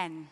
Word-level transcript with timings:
10. 0.00 0.28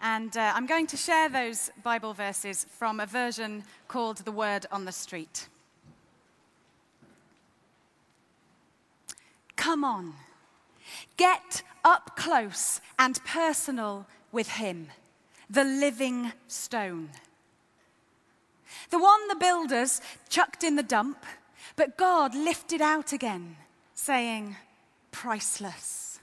And 0.00 0.34
uh, 0.34 0.52
I'm 0.54 0.64
going 0.64 0.86
to 0.86 0.96
share 0.96 1.28
those 1.28 1.70
Bible 1.82 2.14
verses 2.14 2.64
from 2.78 3.00
a 3.00 3.06
version 3.06 3.64
called 3.86 4.18
The 4.18 4.32
Word 4.32 4.64
on 4.72 4.86
the 4.86 4.92
Street. 4.92 5.48
Come 9.56 9.84
on, 9.84 10.14
get 11.18 11.62
up 11.84 12.16
close 12.16 12.80
and 12.98 13.22
personal 13.24 14.06
with 14.32 14.48
Him, 14.48 14.88
the 15.50 15.64
living 15.64 16.32
stone. 16.48 17.10
The 18.88 18.98
one 18.98 19.28
the 19.28 19.36
builders 19.36 20.00
chucked 20.30 20.64
in 20.64 20.76
the 20.76 20.82
dump, 20.82 21.18
but 21.76 21.98
God 21.98 22.34
lifted 22.34 22.80
out 22.80 23.12
again, 23.12 23.56
saying, 23.94 24.56
Priceless. 25.10 26.13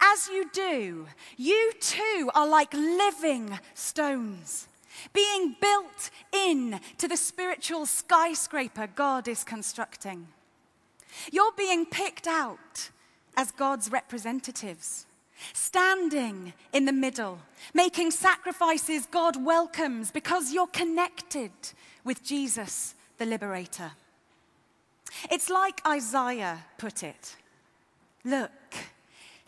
As 0.00 0.28
you 0.28 0.48
do, 0.52 1.06
you 1.36 1.72
too 1.80 2.30
are 2.34 2.46
like 2.46 2.72
living 2.74 3.58
stones, 3.74 4.68
being 5.12 5.56
built 5.60 6.10
in 6.32 6.80
to 6.98 7.08
the 7.08 7.16
spiritual 7.16 7.86
skyscraper 7.86 8.88
God 8.94 9.28
is 9.28 9.44
constructing. 9.44 10.28
You're 11.32 11.52
being 11.56 11.86
picked 11.86 12.26
out 12.26 12.90
as 13.36 13.50
God's 13.50 13.90
representatives, 13.90 15.06
standing 15.52 16.52
in 16.72 16.84
the 16.84 16.92
middle, 16.92 17.38
making 17.74 18.10
sacrifices 18.10 19.06
God 19.06 19.42
welcomes 19.42 20.10
because 20.10 20.52
you're 20.52 20.66
connected 20.66 21.52
with 22.04 22.22
Jesus, 22.22 22.94
the 23.18 23.26
liberator. 23.26 23.92
It's 25.30 25.50
like 25.50 25.80
Isaiah 25.86 26.64
put 26.78 27.02
it 27.02 27.36
Look, 28.24 28.50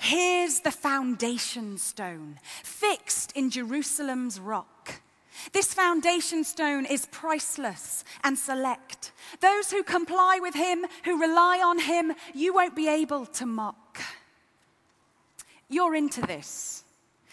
here's 0.02 0.60
the 0.60 0.70
foundation 0.70 1.78
stone, 1.78 2.38
fixed 2.64 3.32
in 3.32 3.50
Jerusalem's 3.50 4.40
rock. 4.40 5.00
This 5.52 5.72
foundation 5.72 6.44
stone 6.44 6.84
is 6.84 7.06
priceless 7.06 8.04
and 8.22 8.36
select. 8.36 9.12
Those 9.40 9.70
who 9.70 9.82
comply 9.82 10.38
with 10.40 10.54
him, 10.54 10.84
who 11.04 11.20
rely 11.20 11.62
on 11.64 11.78
him, 11.78 12.12
you 12.34 12.52
won't 12.52 12.76
be 12.76 12.88
able 12.88 13.26
to 13.26 13.46
mock. 13.46 14.00
You're 15.68 15.94
into 15.94 16.20
this. 16.20 16.84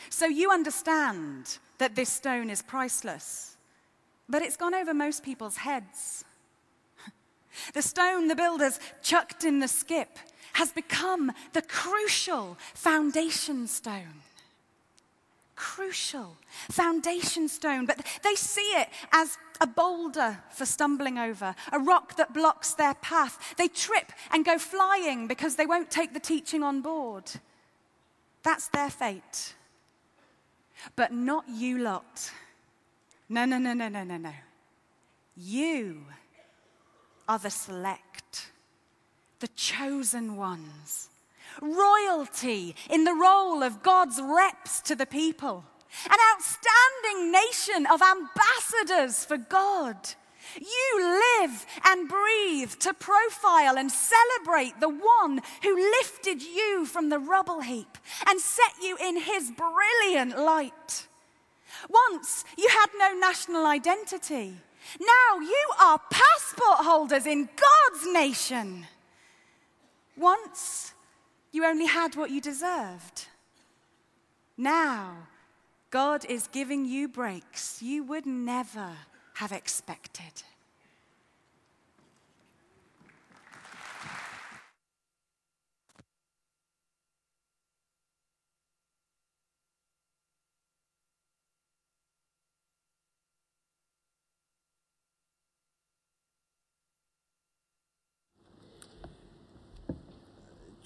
So 0.10 0.28
you 0.28 0.52
understand 0.52 1.58
that 1.78 1.96
this 1.96 2.10
stone 2.10 2.50
is 2.50 2.62
priceless. 2.62 3.58
But 4.30 4.44
it's 4.44 4.58
gone 4.58 4.76
over 4.76 4.94
most 4.94 5.24
people's 5.24 5.58
heads. 5.58 6.24
The 7.74 7.82
stone 7.82 8.30
the 8.30 8.36
builders 8.36 8.80
chucked 9.02 9.44
in 9.44 9.60
the 9.60 9.68
skip 9.68 10.18
has 10.54 10.72
become 10.72 11.32
the 11.54 11.62
crucial 11.62 12.58
foundation 12.74 13.68
stone 13.68 14.22
crucial 15.60 16.38
foundation 16.70 17.50
stone, 17.50 17.86
but 17.86 17.98
they 18.24 18.34
see 18.34 18.72
it 18.78 18.88
as 19.12 19.38
a 19.60 19.68
boulder 19.68 20.42
for 20.52 20.66
stumbling 20.66 21.18
over, 21.18 21.54
a 21.74 21.80
rock 21.80 22.16
that 22.16 22.34
blocks 22.34 22.74
their 22.74 22.94
path. 22.96 23.56
They 23.58 23.68
trip 23.68 24.14
and 24.32 24.46
go 24.46 24.58
flying 24.58 25.28
because 25.28 25.58
they 25.58 25.66
won't 25.66 25.92
take 25.92 26.14
the 26.14 26.20
teaching 26.20 26.64
on 26.64 26.82
board. 26.82 27.30
That's 28.42 28.70
their 28.70 28.90
fate. 28.90 29.54
But 30.96 31.12
not 31.12 31.44
you 31.50 31.80
lot. 31.80 32.32
No, 33.28 33.44
no, 33.44 33.58
no, 33.58 33.74
no, 33.74 33.90
no, 33.90 34.04
no, 34.06 34.16
no. 34.16 34.34
You 35.36 36.06
are 37.28 37.38
the 37.38 37.50
select, 37.50 38.50
the 39.40 39.48
chosen 39.50 40.36
ones 40.36 41.10
royalty 41.62 42.76
in 42.90 43.04
the 43.04 43.14
role 43.14 43.64
of 43.64 43.84
God's 43.84 44.20
reps 44.22 44.82
to 44.82 44.96
the 44.96 45.06
people, 45.06 45.64
an 46.10 46.18
outstanding 46.34 47.32
nation 47.32 47.86
of 47.92 48.02
ambassadors 48.02 49.26
for 49.26 49.38
God. 49.38 49.96
You 50.56 51.22
live 51.42 51.66
and 51.86 52.10
breathe 52.10 52.72
to 52.80 52.94
profile 52.94 53.78
and 53.78 53.92
celebrate 53.92 54.80
the 54.80 54.90
one 54.90 55.42
who 55.62 55.76
lifted 55.76 56.42
you 56.42 56.86
from 56.86 57.10
the 57.10 57.20
rubble 57.20 57.62
heap 57.62 57.98
and 58.28 58.40
set 58.40 58.74
you 58.82 58.98
in 58.98 59.18
his 59.18 59.52
brilliant 59.52 60.40
light. 60.40 61.08
Once 61.90 62.46
you 62.58 62.68
had 62.70 62.88
no 62.98 63.20
national 63.20 63.66
identity. 63.66 64.56
Now 65.00 65.40
you 65.40 65.70
are 65.80 66.02
passport 66.10 66.80
holders 66.80 67.28
in 67.28 67.48
God's 67.56 68.12
nation. 68.12 68.88
Once 70.20 70.94
you 71.54 71.66
only 71.66 71.86
had 71.86 72.16
what 72.16 72.30
you 72.30 72.42
deserved. 72.42 73.28
Now, 74.58 75.16
God 75.90 76.26
is 76.26 76.48
giving 76.48 76.86
you 76.86 77.08
breaks 77.08 77.82
you 77.82 78.04
would 78.04 78.26
never 78.26 78.92
have 79.36 79.54
expected. 79.54 80.44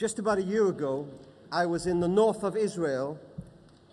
Just 0.04 0.20
about 0.20 0.38
a 0.38 0.44
year 0.44 0.68
ago, 0.68 1.08
I 1.50 1.66
was 1.66 1.88
in 1.88 2.02
the 2.02 2.10
north 2.10 2.44
of 2.44 2.58
Israel, 2.58 3.18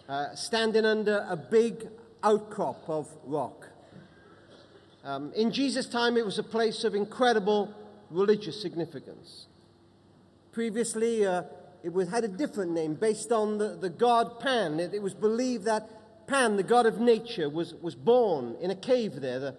uh, 0.08 0.34
standing 0.34 0.84
under 0.84 1.24
a 1.30 1.36
big 1.36 1.86
outcrop 2.24 2.82
of 2.88 3.06
rock. 3.24 3.68
Um, 5.04 5.32
in 5.36 5.52
Jesus' 5.52 5.86
time, 5.86 6.16
it 6.16 6.26
was 6.26 6.36
a 6.36 6.42
place 6.42 6.82
of 6.82 6.96
incredible 6.96 7.72
religious 8.10 8.60
significance. 8.60 9.46
Previously, 10.50 11.24
uh, 11.24 11.44
it 11.84 11.92
was, 11.92 12.08
had 12.08 12.24
a 12.24 12.28
different 12.28 12.72
name 12.72 12.94
based 12.94 13.30
on 13.30 13.58
the, 13.58 13.76
the 13.80 13.88
god 13.88 14.40
Pan. 14.40 14.80
It, 14.80 14.92
it, 14.92 15.02
was 15.02 15.14
believed 15.14 15.64
that 15.66 15.88
Pan, 16.26 16.56
the 16.56 16.64
god 16.64 16.86
of 16.86 16.98
nature, 16.98 17.48
was, 17.48 17.74
was 17.74 17.94
born 17.94 18.56
in 18.60 18.72
a 18.72 18.76
cave 18.76 19.20
there. 19.20 19.38
The, 19.38 19.54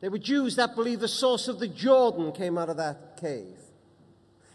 there 0.00 0.10
were 0.10 0.18
Jews 0.18 0.56
that 0.56 0.74
believed 0.74 1.00
the 1.00 1.06
source 1.06 1.46
of 1.46 1.60
the 1.60 1.68
Jordan 1.68 2.32
came 2.32 2.58
out 2.58 2.70
of 2.70 2.76
that 2.78 3.20
cave. 3.20 3.58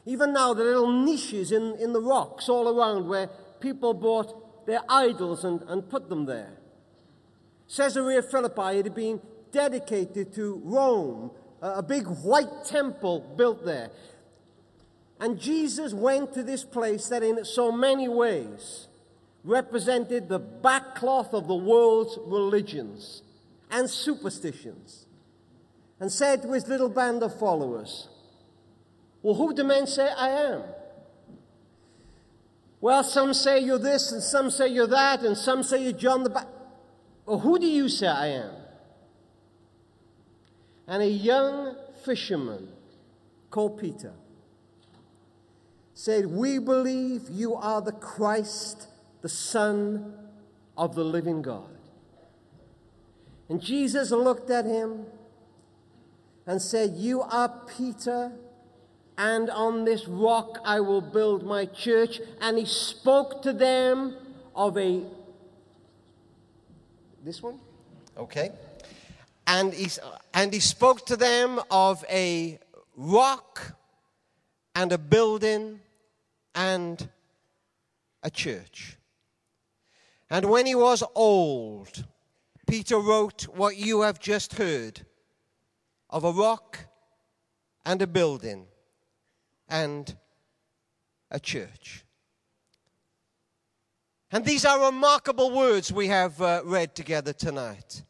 Even 0.10 0.34
now, 0.34 0.56
there 0.56 0.66
are 0.66 0.72
little 0.72 1.04
niches 1.04 1.52
in, 1.52 1.76
in 1.80 1.94
the 1.94 2.02
rocks 2.02 2.50
all 2.50 2.68
around 2.68 3.08
where 3.08 3.28
people 3.60 3.94
bought 3.94 4.66
their 4.66 4.80
idols 4.90 5.44
and, 5.44 5.62
and 5.68 5.88
put 5.88 6.10
them 6.10 6.26
there. 6.26 6.58
Caesarea 7.76 8.24
Philippi 8.24 8.78
had 8.78 8.96
been 8.96 9.22
dedicated 9.52 10.34
to 10.34 10.64
Rome, 10.66 11.30
a 11.62 11.84
big 11.84 12.08
white 12.08 12.66
temple 12.66 13.36
built 13.38 13.64
there. 13.64 13.92
And 15.20 15.40
Jesus 15.40 15.94
went 15.94 16.34
to 16.34 16.42
this 16.42 16.64
place 16.64 17.08
that, 17.10 17.22
in 17.22 17.46
so 17.46 17.72
many 17.72 18.08
ways, 18.08 18.88
represented 19.44 20.28
the 20.28 20.40
backcloth 20.40 21.36
of 21.36 21.48
the 21.48 21.54
world's 21.54 22.18
religions 22.26 23.22
and 23.70 23.88
superstitions, 23.88 25.06
and 26.00 26.12
said 26.12 26.42
to 26.42 26.54
his 26.54 26.68
little 26.68 26.90
band 26.90 27.22
of 27.22 27.38
followers, 27.38 28.09
well, 29.22 29.36
who 29.36 29.54
do 29.54 29.64
men 29.64 29.88
say 29.88 30.10
I 30.16 30.30
am? 30.30 30.64
Well, 32.82 33.04
some 33.04 33.34
say 33.34 33.60
you're 33.60 33.78
this, 33.78 34.12
and 34.12 34.24
some 34.24 34.50
say 34.50 34.70
you're 34.70 34.88
that, 34.88 35.22
and 35.24 35.38
some 35.38 35.64
say 35.64 35.84
you're 35.84 35.92
John 35.92 36.24
the 36.24 36.30
Baptist. 36.30 36.56
Well, 37.26 37.40
who 37.40 37.60
do 37.60 37.68
you 37.68 37.90
say 37.90 38.08
I 38.08 38.28
am? 38.28 38.52
And 40.88 41.04
a 41.04 41.08
young 41.08 41.76
fisherman 42.04 42.70
called 43.52 43.80
Peter 43.80 44.14
said, 45.94 46.26
We 46.26 46.58
believe 46.58 47.30
you 47.30 47.56
are 47.56 47.82
the 47.82 47.92
Christ, 47.92 48.88
the 49.22 49.30
Son 49.30 50.14
of 50.78 50.96
the 50.96 51.04
living 51.04 51.42
God. 51.42 51.78
And 53.50 53.62
Jesus 53.62 54.12
looked 54.12 54.50
at 54.50 54.66
him 54.66 55.06
and 56.48 56.62
said, 56.62 56.94
You 56.96 57.22
are 57.22 57.50
Peter 57.78 58.32
and 59.20 59.50
on 59.50 59.84
this 59.84 60.08
rock 60.08 60.60
I 60.64 60.80
will 60.80 61.02
build 61.02 61.46
my 61.46 61.66
church. 61.66 62.22
And 62.40 62.58
he 62.58 62.66
spoke 62.66 63.42
to 63.44 63.52
them 63.52 64.16
of 64.56 64.78
a. 64.78 65.04
This 67.24 67.44
one? 67.44 67.60
Okay. 68.18 68.52
And 69.46 69.74
he, 69.74 69.90
and 70.34 70.54
he 70.54 70.62
spoke 70.62 71.06
to 71.08 71.18
them 71.18 71.60
of 71.70 72.06
a 72.10 72.60
rock 72.96 73.76
and 74.74 74.94
a 74.94 74.98
building 74.98 75.82
and 76.56 77.10
a 78.24 78.30
church. 78.30 78.96
And 80.30 80.46
when 80.46 80.66
he 80.66 80.76
was 80.76 81.04
old, 81.14 82.06
Peter 82.68 83.00
wrote 83.00 83.48
what 83.54 83.76
you 83.76 84.02
have 84.02 84.20
just 84.20 84.54
heard 84.54 85.02
of 86.10 86.24
a 86.24 86.32
rock 86.32 86.86
and 87.86 88.02
a 88.02 88.08
building 88.08 88.68
and 89.70 90.16
a 91.32 91.40
church. 91.40 92.04
And 94.32 94.46
these 94.46 94.66
are 94.66 94.86
remarkable 94.86 95.52
words 95.52 95.92
we 95.92 96.08
have 96.08 96.42
uh, 96.42 96.62
read 96.64 96.96
together 96.96 97.34
tonight. 97.34 98.04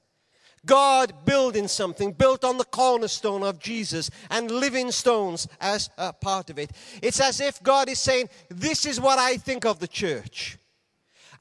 God 0.66 1.14
building 1.26 1.70
something 1.70 2.12
built 2.12 2.44
on 2.44 2.58
the 2.58 2.66
cornerstone 2.66 3.44
of 3.44 3.60
Jesus 3.60 4.10
and 4.30 4.52
living 4.52 4.92
stones 4.92 5.48
as 5.62 5.90
a 5.98 6.12
part 6.12 6.50
of 6.50 6.60
it. 6.60 6.72
It's 7.02 7.22
as 7.22 7.40
if 7.40 7.64
God 7.64 7.88
is 7.88 8.00
saying, 8.00 8.30
This 8.50 8.86
is 8.86 9.00
what 9.00 9.20
I 9.20 9.38
think 9.38 9.66
of 9.66 9.80
the 9.80 9.88
church. 9.88 10.58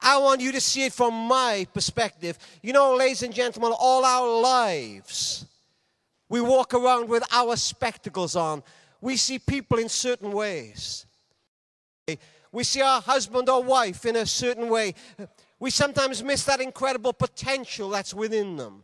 I 0.01 0.17
want 0.19 0.39
you 0.39 0.53
to 0.53 0.61
see 0.61 0.85
it 0.85 0.93
from 0.93 1.13
my 1.13 1.67
perspective. 1.73 2.37
You 2.63 2.71
know, 2.71 2.95
ladies 2.95 3.23
and 3.23 3.33
gentlemen, 3.33 3.73
all 3.77 4.05
our 4.05 4.41
lives, 4.41 5.45
we 6.29 6.39
walk 6.39 6.73
around 6.73 7.09
with 7.09 7.23
our 7.33 7.57
spectacles 7.57 8.37
on. 8.37 8.63
We 9.01 9.17
see 9.17 9.39
people 9.39 9.79
in 9.79 9.89
certain 9.89 10.31
ways. 10.31 11.05
We 12.51 12.63
see 12.63 12.81
our 12.81 13.01
husband 13.01 13.47
or 13.49 13.63
wife 13.63 14.05
in 14.05 14.15
a 14.15 14.25
certain 14.25 14.69
way. 14.69 14.95
We 15.59 15.69
sometimes 15.69 16.23
miss 16.23 16.43
that 16.45 16.61
incredible 16.61 17.13
potential 17.13 17.89
that's 17.89 18.13
within 18.13 18.57
them. 18.57 18.83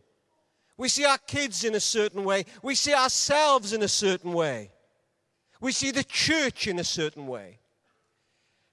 We 0.76 0.88
see 0.88 1.04
our 1.04 1.18
kids 1.18 1.64
in 1.64 1.74
a 1.74 1.80
certain 1.80 2.22
way. 2.22 2.44
We 2.62 2.74
see 2.74 2.94
ourselves 2.94 3.72
in 3.72 3.82
a 3.82 3.88
certain 3.88 4.32
way. 4.32 4.70
We 5.60 5.72
see 5.72 5.90
the 5.90 6.04
church 6.04 6.66
in 6.66 6.78
a 6.78 6.84
certain 6.84 7.26
way. 7.26 7.58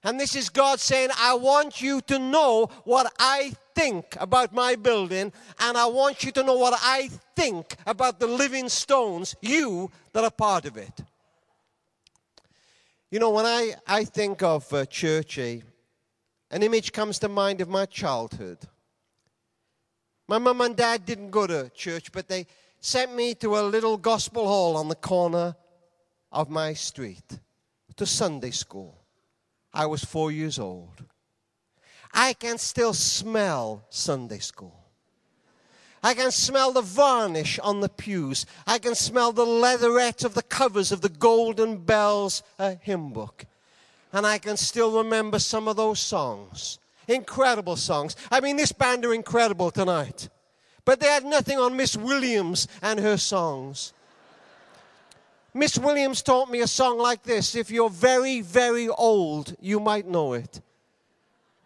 And 0.02 0.20
this 0.20 0.36
is 0.36 0.50
God 0.50 0.80
saying, 0.80 1.08
I 1.18 1.34
want 1.34 1.80
you 1.80 2.02
to 2.02 2.18
know 2.18 2.68
what 2.84 3.10
I 3.18 3.54
think 3.74 4.04
about 4.20 4.52
my 4.52 4.76
building, 4.76 5.32
and 5.58 5.78
I 5.78 5.86
want 5.86 6.22
you 6.22 6.30
to 6.32 6.44
know 6.44 6.58
what 6.58 6.78
I 6.82 7.08
think 7.34 7.74
about 7.86 8.20
the 8.20 8.26
living 8.26 8.68
stones, 8.68 9.34
you 9.40 9.90
that 10.12 10.22
are 10.22 10.30
part 10.30 10.66
of 10.66 10.76
it. 10.76 10.92
You 13.14 13.20
know, 13.20 13.30
when 13.30 13.46
I, 13.46 13.74
I 13.86 14.02
think 14.02 14.42
of 14.42 14.72
uh, 14.72 14.86
church, 14.86 15.38
eh, 15.38 15.60
an 16.50 16.64
image 16.64 16.90
comes 16.90 17.20
to 17.20 17.28
mind 17.28 17.60
of 17.60 17.68
my 17.68 17.86
childhood. 17.86 18.58
My 20.26 20.38
mum 20.38 20.60
and 20.62 20.74
dad 20.74 21.06
didn't 21.06 21.30
go 21.30 21.46
to 21.46 21.70
church, 21.76 22.10
but 22.10 22.26
they 22.26 22.44
sent 22.80 23.14
me 23.14 23.36
to 23.36 23.56
a 23.56 23.62
little 23.62 23.96
gospel 23.98 24.48
hall 24.48 24.76
on 24.76 24.88
the 24.88 24.96
corner 24.96 25.54
of 26.32 26.50
my 26.50 26.72
street 26.72 27.38
to 27.94 28.04
Sunday 28.04 28.50
school. 28.50 28.98
I 29.72 29.86
was 29.86 30.04
four 30.04 30.32
years 30.32 30.58
old. 30.58 31.04
I 32.12 32.32
can 32.32 32.58
still 32.58 32.94
smell 32.94 33.84
Sunday 33.90 34.40
school. 34.40 34.83
I 36.04 36.12
can 36.12 36.30
smell 36.30 36.70
the 36.70 36.82
varnish 36.82 37.58
on 37.60 37.80
the 37.80 37.88
pews. 37.88 38.44
I 38.66 38.78
can 38.78 38.94
smell 38.94 39.32
the 39.32 39.46
leatherette 39.46 40.22
of 40.22 40.34
the 40.34 40.42
covers 40.42 40.92
of 40.92 41.00
the 41.00 41.08
Golden 41.08 41.78
Bells 41.78 42.42
uh, 42.58 42.74
hymn 42.82 43.10
book. 43.10 43.46
And 44.12 44.26
I 44.26 44.36
can 44.36 44.58
still 44.58 44.98
remember 44.98 45.38
some 45.38 45.66
of 45.66 45.76
those 45.76 45.98
songs. 45.98 46.78
Incredible 47.08 47.76
songs. 47.76 48.16
I 48.30 48.40
mean, 48.40 48.56
this 48.56 48.70
band 48.70 49.06
are 49.06 49.14
incredible 49.14 49.70
tonight. 49.70 50.28
But 50.84 51.00
they 51.00 51.06
had 51.06 51.24
nothing 51.24 51.58
on 51.58 51.74
Miss 51.74 51.96
Williams 51.96 52.68
and 52.82 53.00
her 53.00 53.16
songs. 53.16 53.94
Miss 55.54 55.78
Williams 55.78 56.20
taught 56.20 56.50
me 56.50 56.60
a 56.60 56.66
song 56.66 56.98
like 56.98 57.22
this. 57.22 57.54
If 57.54 57.70
you're 57.70 57.88
very, 57.88 58.42
very 58.42 58.88
old, 58.88 59.56
you 59.58 59.80
might 59.80 60.06
know 60.06 60.34
it. 60.34 60.60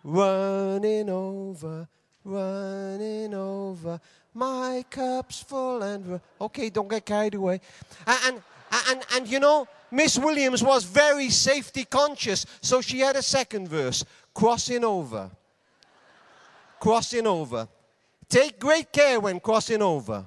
Running 0.05 1.11
over, 1.11 1.89
running 2.25 3.35
over, 3.35 4.01
my 4.39 4.85
cup's 4.89 5.43
full 5.43 5.83
and. 5.83 6.21
Okay, 6.41 6.71
don't 6.71 6.89
get 6.89 7.05
carried 7.05 7.35
away. 7.35 7.61
And, 8.07 8.19
and, 8.27 8.43
and, 8.89 9.07
and 9.15 9.29
you 9.29 9.41
know, 9.41 9.67
Miss 9.91 10.19
Williams 10.19 10.63
was 10.63 10.85
very 10.85 11.31
safety 11.31 11.85
conscious, 11.85 12.47
so 12.61 12.81
she 12.81 13.01
had 13.01 13.17
a 13.17 13.23
second 13.23 13.69
verse 13.69 14.05
crossing 14.33 14.85
over. 14.85 15.31
crossing 16.79 17.27
over. 17.27 17.69
Take 18.29 18.59
great 18.61 18.93
care 18.93 19.19
when 19.19 19.41
crossing 19.41 19.83
over. 19.83 20.25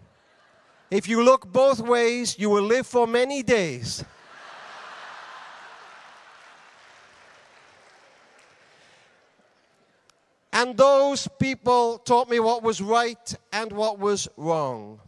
If 0.90 1.08
you 1.08 1.24
look 1.24 1.52
both 1.52 1.80
ways, 1.80 2.38
you 2.38 2.50
will 2.50 2.64
live 2.64 2.86
for 2.86 3.08
many 3.08 3.44
days. 3.44 4.04
And 10.62 10.78
those 10.78 11.28
people 11.40 11.98
taught 11.98 12.30
me 12.30 12.40
what 12.40 12.62
was 12.62 12.82
right 12.82 13.36
and 13.52 13.72
what 13.72 13.98
was 13.98 14.28
wrong. 14.38 15.00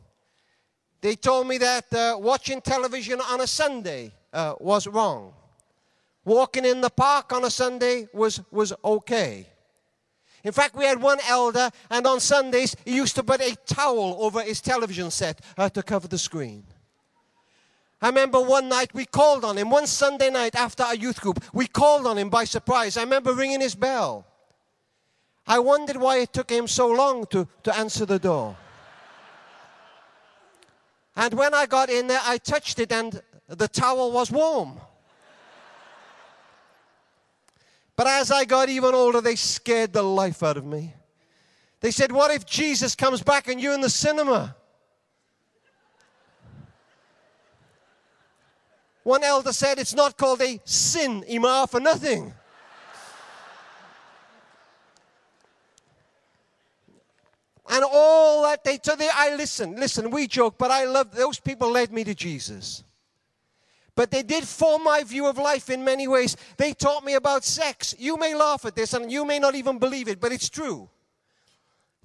They 1.00 1.16
told 1.16 1.48
me 1.48 1.60
that 1.60 1.94
uh, 1.94 2.18
watching 2.20 2.60
television 2.60 3.22
on 3.22 3.40
a 3.40 3.46
Sunday 3.46 4.14
uh, 4.34 4.56
was 4.60 4.88
wrong. 4.88 5.32
Walking 6.26 6.66
in 6.66 6.82
the 6.82 6.90
park 6.90 7.34
on 7.34 7.46
a 7.46 7.52
Sunday 7.52 8.08
was, 8.14 8.42
was 8.50 8.74
okay. 8.84 9.46
In 10.44 10.52
fact, 10.52 10.76
we 10.76 10.86
had 10.86 11.00
one 11.00 11.20
elder, 11.30 11.70
and 11.92 12.08
on 12.08 12.20
Sundays, 12.20 12.76
he 12.84 12.96
used 12.96 13.14
to 13.18 13.22
put 13.22 13.40
a 13.40 13.56
towel 13.68 14.18
over 14.22 14.42
his 14.42 14.60
television 14.60 15.12
set 15.12 15.40
uh, 15.56 15.70
to 15.70 15.84
cover 15.84 16.08
the 16.08 16.18
screen. 16.18 16.64
I 18.02 18.08
remember 18.08 18.42
one 18.42 18.70
night 18.70 18.92
we 18.96 19.06
called 19.06 19.46
on 19.46 19.60
him, 19.60 19.70
one 19.70 19.86
Sunday 19.86 20.32
night 20.32 20.56
after 20.56 20.82
our 20.82 20.96
youth 20.96 21.22
group, 21.22 21.44
we 21.54 21.68
called 21.68 22.08
on 22.08 22.18
him 22.18 22.32
by 22.32 22.44
surprise. 22.44 22.98
I 22.98 23.04
remember 23.04 23.34
ringing 23.36 23.62
his 23.62 23.76
bell. 23.76 24.26
I 25.46 25.60
wondered 25.60 25.98
why 25.98 26.18
it 26.18 26.32
took 26.32 26.50
him 26.50 26.68
so 26.68 26.88
long 26.88 27.26
to, 27.28 27.48
to 27.64 27.78
answer 27.78 28.06
the 28.06 28.20
door. 28.20 28.56
And 31.16 31.34
when 31.34 31.54
I 31.54 31.66
got 31.66 31.90
in 31.90 32.08
there, 32.08 32.22
I 32.24 32.38
touched 32.38 32.80
it, 32.80 32.92
and 32.92 33.22
the 33.48 33.68
towel 33.68 34.12
was 34.12 34.32
warm. 34.32 34.80
But 37.96 38.08
as 38.08 38.32
I 38.32 38.46
got 38.46 38.70
even 38.70 38.96
older, 38.96 39.22
they 39.22 39.36
scared 39.36 39.94
the 39.94 40.02
life 40.02 40.42
out 40.42 40.58
of 40.58 40.66
me. 40.66 40.94
They 41.82 41.92
said, 41.92 42.12
What 42.12 42.32
if 42.32 42.46
Jesus 42.46 42.96
comes 42.96 43.22
back 43.22 43.48
and 43.48 43.62
you're 43.62 43.74
in 43.74 43.82
the 43.82 43.90
cinema? 43.90 44.56
One 49.04 49.24
elder 49.24 49.52
said, 49.52 49.78
It's 49.78 49.94
not 49.94 50.18
called 50.18 50.42
a 50.42 50.60
sin, 50.64 51.24
Imar, 51.30 51.70
for 51.70 51.80
nothing. 51.80 52.34
And 57.70 57.84
all 57.90 58.44
that 58.44 58.64
they 58.64 58.78
told, 58.78 59.00
me, 59.00 59.10
I 59.14 59.36
listen, 59.36 59.76
listen, 59.76 60.10
we 60.10 60.28
joke, 60.28 60.58
but 60.58 60.72
I 60.72 60.86
love 60.86 61.16
those 61.16 61.40
people 61.40 61.70
led 61.72 61.92
me 61.92 62.04
to 62.04 62.14
Jesus. 62.14 62.84
But 63.96 64.12
they 64.12 64.24
did 64.24 64.44
form 64.44 64.84
my 64.84 65.04
view 65.04 65.28
of 65.28 65.38
life 65.38 65.70
in 65.70 65.84
many 65.84 66.08
ways. 66.08 66.36
They 66.58 66.74
taught 66.74 67.06
me 67.06 67.14
about 67.14 67.44
sex. 67.44 67.96
You 67.98 68.18
may 68.18 68.34
laugh 68.34 68.66
at 68.66 68.76
this 68.76 68.94
and 68.94 69.12
you 69.12 69.24
may 69.24 69.40
not 69.40 69.56
even 69.56 69.78
believe 69.78 70.08
it, 70.08 70.20
but 70.20 70.32
it's 70.32 70.50
true. 70.50 70.90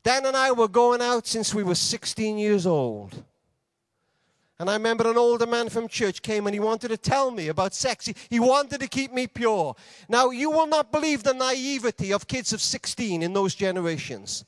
Dan 0.03 0.27
and 0.27 0.37
I 0.37 0.53
were 0.53 0.69
going 0.69 1.03
out 1.03 1.27
since 1.27 1.55
we 1.55 1.63
were 1.63 1.75
16 1.75 2.39
years 2.39 2.67
old. 2.67 3.25
And 4.61 4.69
I 4.69 4.75
remember 4.75 5.09
an 5.09 5.17
older 5.17 5.47
man 5.47 5.69
from 5.69 5.89
church 5.89 6.21
came 6.21 6.47
and 6.47 6.55
he 6.55 6.61
wanted 6.61 6.89
to 6.89 6.97
tell 6.97 7.31
me 7.31 7.49
about 7.49 7.75
sex. 7.75 8.07
He, 8.07 8.15
he, 8.29 8.41
wanted 8.41 8.81
to 8.81 8.89
keep 8.89 9.13
me 9.13 9.27
pure. 9.27 9.75
Now, 10.09 10.31
you 10.31 10.51
will 10.51 10.67
not 10.67 10.91
believe 10.91 11.23
the 11.23 11.33
naivety 11.33 12.13
of 12.13 12.27
kids 12.27 12.53
of 12.53 12.61
16 12.61 13.23
in 13.23 13.33
those 13.33 13.55
generations. 13.55 14.45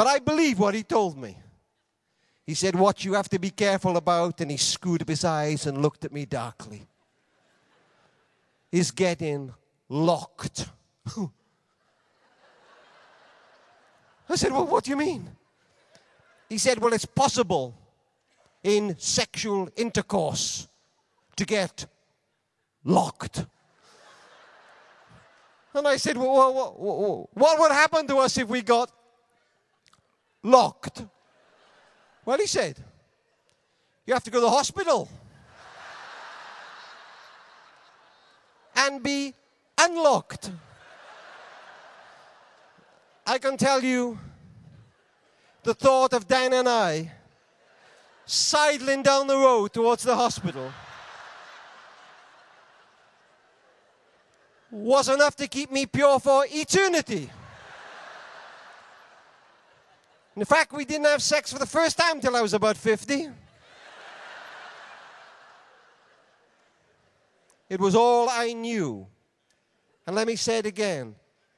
But 0.00 0.06
I 0.06 0.18
believe 0.18 0.58
what 0.58 0.74
he 0.74 0.82
told 0.82 1.18
me. 1.18 1.36
He 2.46 2.54
said, 2.54 2.74
What 2.74 3.04
you 3.04 3.12
have 3.12 3.28
to 3.28 3.38
be 3.38 3.50
careful 3.50 3.98
about, 3.98 4.40
and 4.40 4.50
he 4.50 4.56
screwed 4.56 5.02
up 5.02 5.08
his 5.08 5.26
eyes 5.26 5.66
and 5.66 5.82
looked 5.82 6.06
at 6.06 6.10
me 6.10 6.24
darkly, 6.24 6.86
is 8.72 8.92
getting 8.92 9.52
locked. 9.90 10.70
I 14.30 14.36
said, 14.36 14.52
Well, 14.52 14.64
what 14.64 14.84
do 14.84 14.90
you 14.90 14.96
mean? 14.96 15.28
He 16.48 16.56
said, 16.56 16.78
Well, 16.78 16.94
it's 16.94 17.04
possible 17.04 17.74
in 18.64 18.96
sexual 18.96 19.68
intercourse 19.76 20.66
to 21.36 21.44
get 21.44 21.84
locked. 22.84 23.44
And 25.74 25.86
I 25.86 25.98
said, 25.98 26.16
well, 26.16 27.28
what, 27.32 27.60
would 27.60 27.70
happen 27.70 28.06
to 28.08 28.16
us 28.16 28.38
if 28.38 28.48
we 28.48 28.60
got 28.60 28.90
locked? 30.42 31.04
Well, 32.24 32.38
he 32.38 32.46
said, 32.46 32.76
You 34.06 34.14
have 34.14 34.24
to 34.24 34.30
go 34.30 34.38
to 34.38 34.42
the 34.42 34.50
hospital 34.50 35.08
and 38.76 39.02
be 39.02 39.34
unlocked. 39.78 40.50
I 43.26 43.38
can 43.38 43.56
tell 43.56 43.82
you 43.82 44.18
the 45.62 45.74
thought 45.74 46.12
of 46.12 46.26
Dan 46.26 46.52
and 46.52 46.68
I 46.68 47.12
sidling 48.26 49.02
down 49.02 49.26
the 49.26 49.36
road 49.36 49.72
towards 49.72 50.02
the 50.02 50.14
hospital 50.14 50.72
was 54.70 55.08
enough 55.08 55.34
to 55.36 55.48
keep 55.48 55.70
me 55.70 55.84
pure 55.86 56.20
for 56.20 56.46
eternity. 56.48 57.28
In 60.36 60.44
fact, 60.44 60.72
we 60.72 60.84
didn't 60.84 61.06
have 61.06 61.22
sex 61.22 61.52
for 61.52 61.58
the 61.58 61.66
first 61.66 61.98
time 61.98 62.20
till 62.20 62.36
I 62.36 62.40
was 62.40 62.54
about 62.54 62.76
50. 62.76 63.28
It 67.68 67.80
was 67.80 67.94
all 67.94 68.28
I 68.28 68.52
knew. 68.52 69.06
And 70.06 70.16
let 70.16 70.26
me 70.26 70.36
say 70.36 70.58
it 70.58 70.66
again 70.66 71.14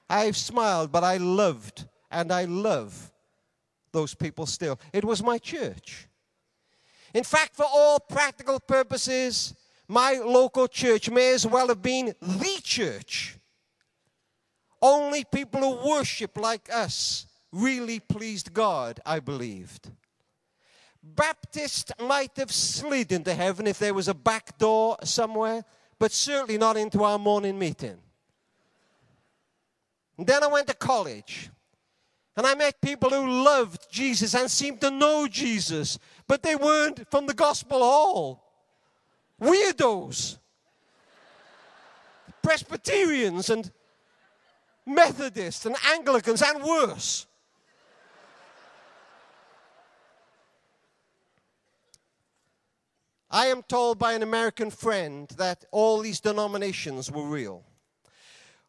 I've 0.08 0.36
smiled, 0.36 0.92
but 0.92 1.04
I 1.04 1.16
loved 1.16 1.86
and 2.10 2.30
I 2.30 2.44
love 2.44 3.10
those 3.92 4.14
people 4.14 4.46
still. 4.46 4.78
It 4.92 5.04
was 5.04 5.22
my 5.22 5.38
church. 5.38 6.06
In 7.14 7.24
fact, 7.24 7.56
for 7.56 7.66
all 7.66 7.98
practical 7.98 8.60
purposes, 8.60 9.54
my 9.88 10.14
local 10.14 10.66
church 10.66 11.10
may 11.10 11.32
as 11.32 11.46
well 11.46 11.68
have 11.68 11.82
been 11.82 12.14
the 12.20 12.60
church. 12.62 13.38
Only 14.80 15.24
people 15.24 15.60
who 15.60 15.88
worship 15.88 16.36
like 16.38 16.68
us 16.72 17.26
really 17.52 18.00
pleased 18.00 18.52
God, 18.52 19.00
I 19.04 19.20
believed. 19.20 19.90
Baptist 21.02 21.92
might 22.00 22.36
have 22.36 22.52
slid 22.52 23.12
into 23.12 23.34
heaven 23.34 23.66
if 23.66 23.78
there 23.78 23.94
was 23.94 24.08
a 24.08 24.14
back 24.14 24.56
door 24.58 24.96
somewhere, 25.04 25.64
but 25.98 26.12
certainly 26.12 26.58
not 26.58 26.76
into 26.76 27.02
our 27.02 27.18
morning 27.18 27.58
meeting. 27.58 27.98
And 30.16 30.26
then 30.26 30.44
I 30.44 30.46
went 30.46 30.68
to 30.68 30.74
college. 30.74 31.50
And 32.36 32.46
I 32.46 32.54
met 32.54 32.80
people 32.80 33.10
who 33.10 33.44
loved 33.44 33.90
Jesus 33.90 34.34
and 34.34 34.50
seemed 34.50 34.80
to 34.80 34.90
know 34.90 35.28
Jesus, 35.28 35.98
but 36.26 36.42
they 36.42 36.56
weren't 36.56 37.10
from 37.10 37.26
the 37.26 37.34
gospel 37.34 37.80
hall. 37.80 38.44
Weirdos. 39.40 40.38
Presbyterians 42.42 43.50
and 43.50 43.70
Methodists 44.86 45.66
and 45.66 45.76
Anglicans 45.92 46.42
and 46.42 46.62
worse. 46.62 47.26
I 53.34 53.46
am 53.46 53.62
told 53.62 53.98
by 53.98 54.12
an 54.12 54.22
American 54.22 54.70
friend 54.70 55.26
that 55.38 55.64
all 55.70 56.00
these 56.00 56.20
denominations 56.20 57.10
were 57.10 57.24
real. 57.24 57.64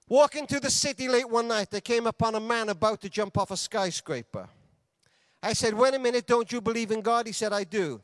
Walking 0.07 0.47
through 0.47 0.61
the 0.61 0.71
city 0.71 1.09
late 1.09 1.29
one 1.29 1.49
night, 1.49 1.67
I 1.73 1.81
came 1.81 2.07
upon 2.07 2.35
a 2.35 2.39
man 2.39 2.69
about 2.69 3.01
to 3.01 3.09
jump 3.09 3.37
off 3.37 3.51
a 3.51 3.57
skyscraper. 3.57 4.47
I 5.41 5.51
said, 5.51 5.73
Wait 5.73 5.93
a 5.93 5.99
minute, 5.99 6.25
don't 6.25 6.49
you 6.49 6.61
believe 6.61 6.91
in 6.91 7.01
God? 7.01 7.27
He 7.27 7.33
said, 7.33 7.51
I 7.51 7.65
do. 7.65 7.99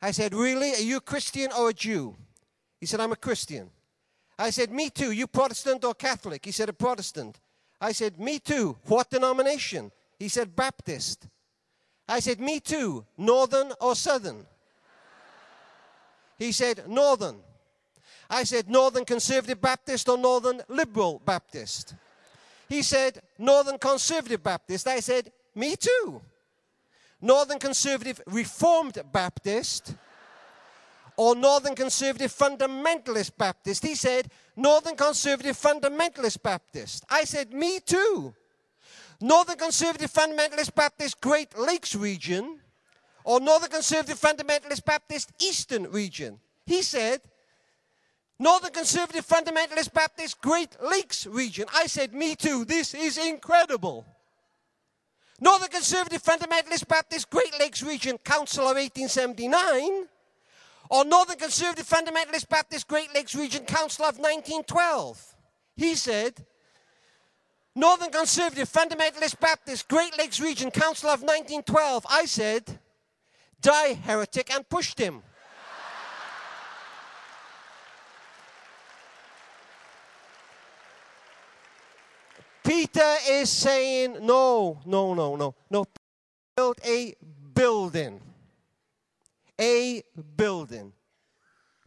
I 0.00 0.12
said, 0.12 0.32
Really? 0.32 0.74
Are 0.74 0.80
you 0.80 0.98
a 0.98 1.00
Christian 1.00 1.50
or 1.58 1.70
a 1.70 1.74
Jew? 1.74 2.14
He 2.78 2.86
said, 2.86 3.00
I'm 3.00 3.10
a 3.10 3.16
Christian. 3.16 3.68
I 4.38 4.50
said, 4.50 4.70
Me 4.70 4.90
too. 4.90 5.10
You 5.10 5.26
Protestant 5.26 5.84
or 5.84 5.94
Catholic? 5.94 6.44
He 6.44 6.52
said, 6.52 6.68
A 6.68 6.72
Protestant. 6.72 7.40
I 7.80 7.90
said, 7.90 8.20
Me 8.20 8.38
too. 8.38 8.76
What 8.84 9.10
denomination? 9.10 9.90
He 10.20 10.28
said, 10.28 10.54
Baptist. 10.54 11.26
I 12.08 12.20
said, 12.20 12.38
Me 12.38 12.60
too. 12.60 13.04
Northern 13.18 13.72
or 13.80 13.96
Southern? 13.96 14.46
He 16.38 16.52
said, 16.52 16.88
Northern. 16.88 17.36
I 18.28 18.44
said, 18.44 18.68
Northern 18.68 19.04
Conservative 19.04 19.60
Baptist 19.60 20.08
or 20.08 20.18
Northern 20.18 20.62
Liberal 20.68 21.20
Baptist? 21.24 21.94
He 22.68 22.82
said, 22.82 23.20
Northern 23.38 23.78
Conservative 23.78 24.42
Baptist. 24.42 24.86
I 24.86 25.00
said, 25.00 25.30
Me 25.54 25.76
too. 25.76 26.20
Northern 27.20 27.58
Conservative 27.58 28.20
Reformed 28.26 29.00
Baptist 29.12 29.94
or 31.16 31.34
Northern 31.34 31.74
Conservative 31.74 32.32
Fundamentalist 32.32 33.32
Baptist? 33.38 33.84
He 33.84 33.94
said, 33.94 34.30
Northern 34.56 34.96
Conservative 34.96 35.56
Fundamentalist 35.56 36.42
Baptist. 36.42 37.04
I 37.08 37.24
said, 37.24 37.52
Me 37.52 37.80
too. 37.80 38.34
Northern 39.20 39.56
Conservative 39.56 40.12
Fundamentalist 40.12 40.74
Baptist 40.74 41.20
Great 41.20 41.56
Lakes 41.56 41.94
region 41.94 42.60
or 43.26 43.40
Northern 43.40 43.70
Conservative 43.70 44.18
Fundamentalist 44.18 44.84
Baptist 44.84 45.32
Eastern 45.42 45.90
region? 45.90 46.38
He 46.64 46.80
said, 46.82 47.20
Northern 48.38 48.72
Conservative 48.72 49.26
Fundamentalist 49.26 49.92
Baptist 49.92 50.40
Great 50.40 50.76
Lakes 50.80 51.26
region. 51.26 51.66
I 51.74 51.86
said, 51.86 52.14
Me 52.14 52.36
too. 52.36 52.64
This 52.64 52.94
is 52.94 53.18
incredible. 53.18 54.06
Northern 55.40 55.68
Conservative 55.68 56.22
Fundamentalist 56.22 56.86
Baptist 56.86 57.28
Great 57.28 57.52
Lakes 57.58 57.82
Region 57.82 58.16
Council 58.18 58.62
of 58.62 58.76
1879 58.76 60.06
or 60.88 61.04
Northern 61.04 61.36
Conservative 61.36 61.86
Fundamentalist 61.86 62.48
Baptist 62.48 62.86
Great 62.86 63.12
Lakes 63.12 63.34
Region 63.34 63.64
Council 63.64 64.04
of 64.04 64.18
1912. 64.18 65.34
He 65.76 65.94
said, 65.94 66.46
Northern 67.74 68.10
Conservative 68.10 68.70
Fundamentalist 68.70 69.38
Baptist 69.40 69.88
Great 69.88 70.16
Lakes 70.16 70.40
Region 70.40 70.70
Council 70.70 71.10
of 71.10 71.20
1912. 71.20 72.06
I 72.08 72.24
said, 72.24 72.78
die 73.60 73.94
heretic 73.94 74.52
and 74.52 74.68
pushed 74.68 74.98
him. 74.98 75.22
Peter 82.64 83.14
is 83.28 83.48
saying, 83.48 84.16
no, 84.26 84.80
no, 84.84 85.14
no, 85.14 85.36
no, 85.36 85.54
no. 85.70 85.84
Build 86.56 86.78
a 86.84 87.14
building. 87.54 88.20
A 89.60 90.02
building. 90.36 90.92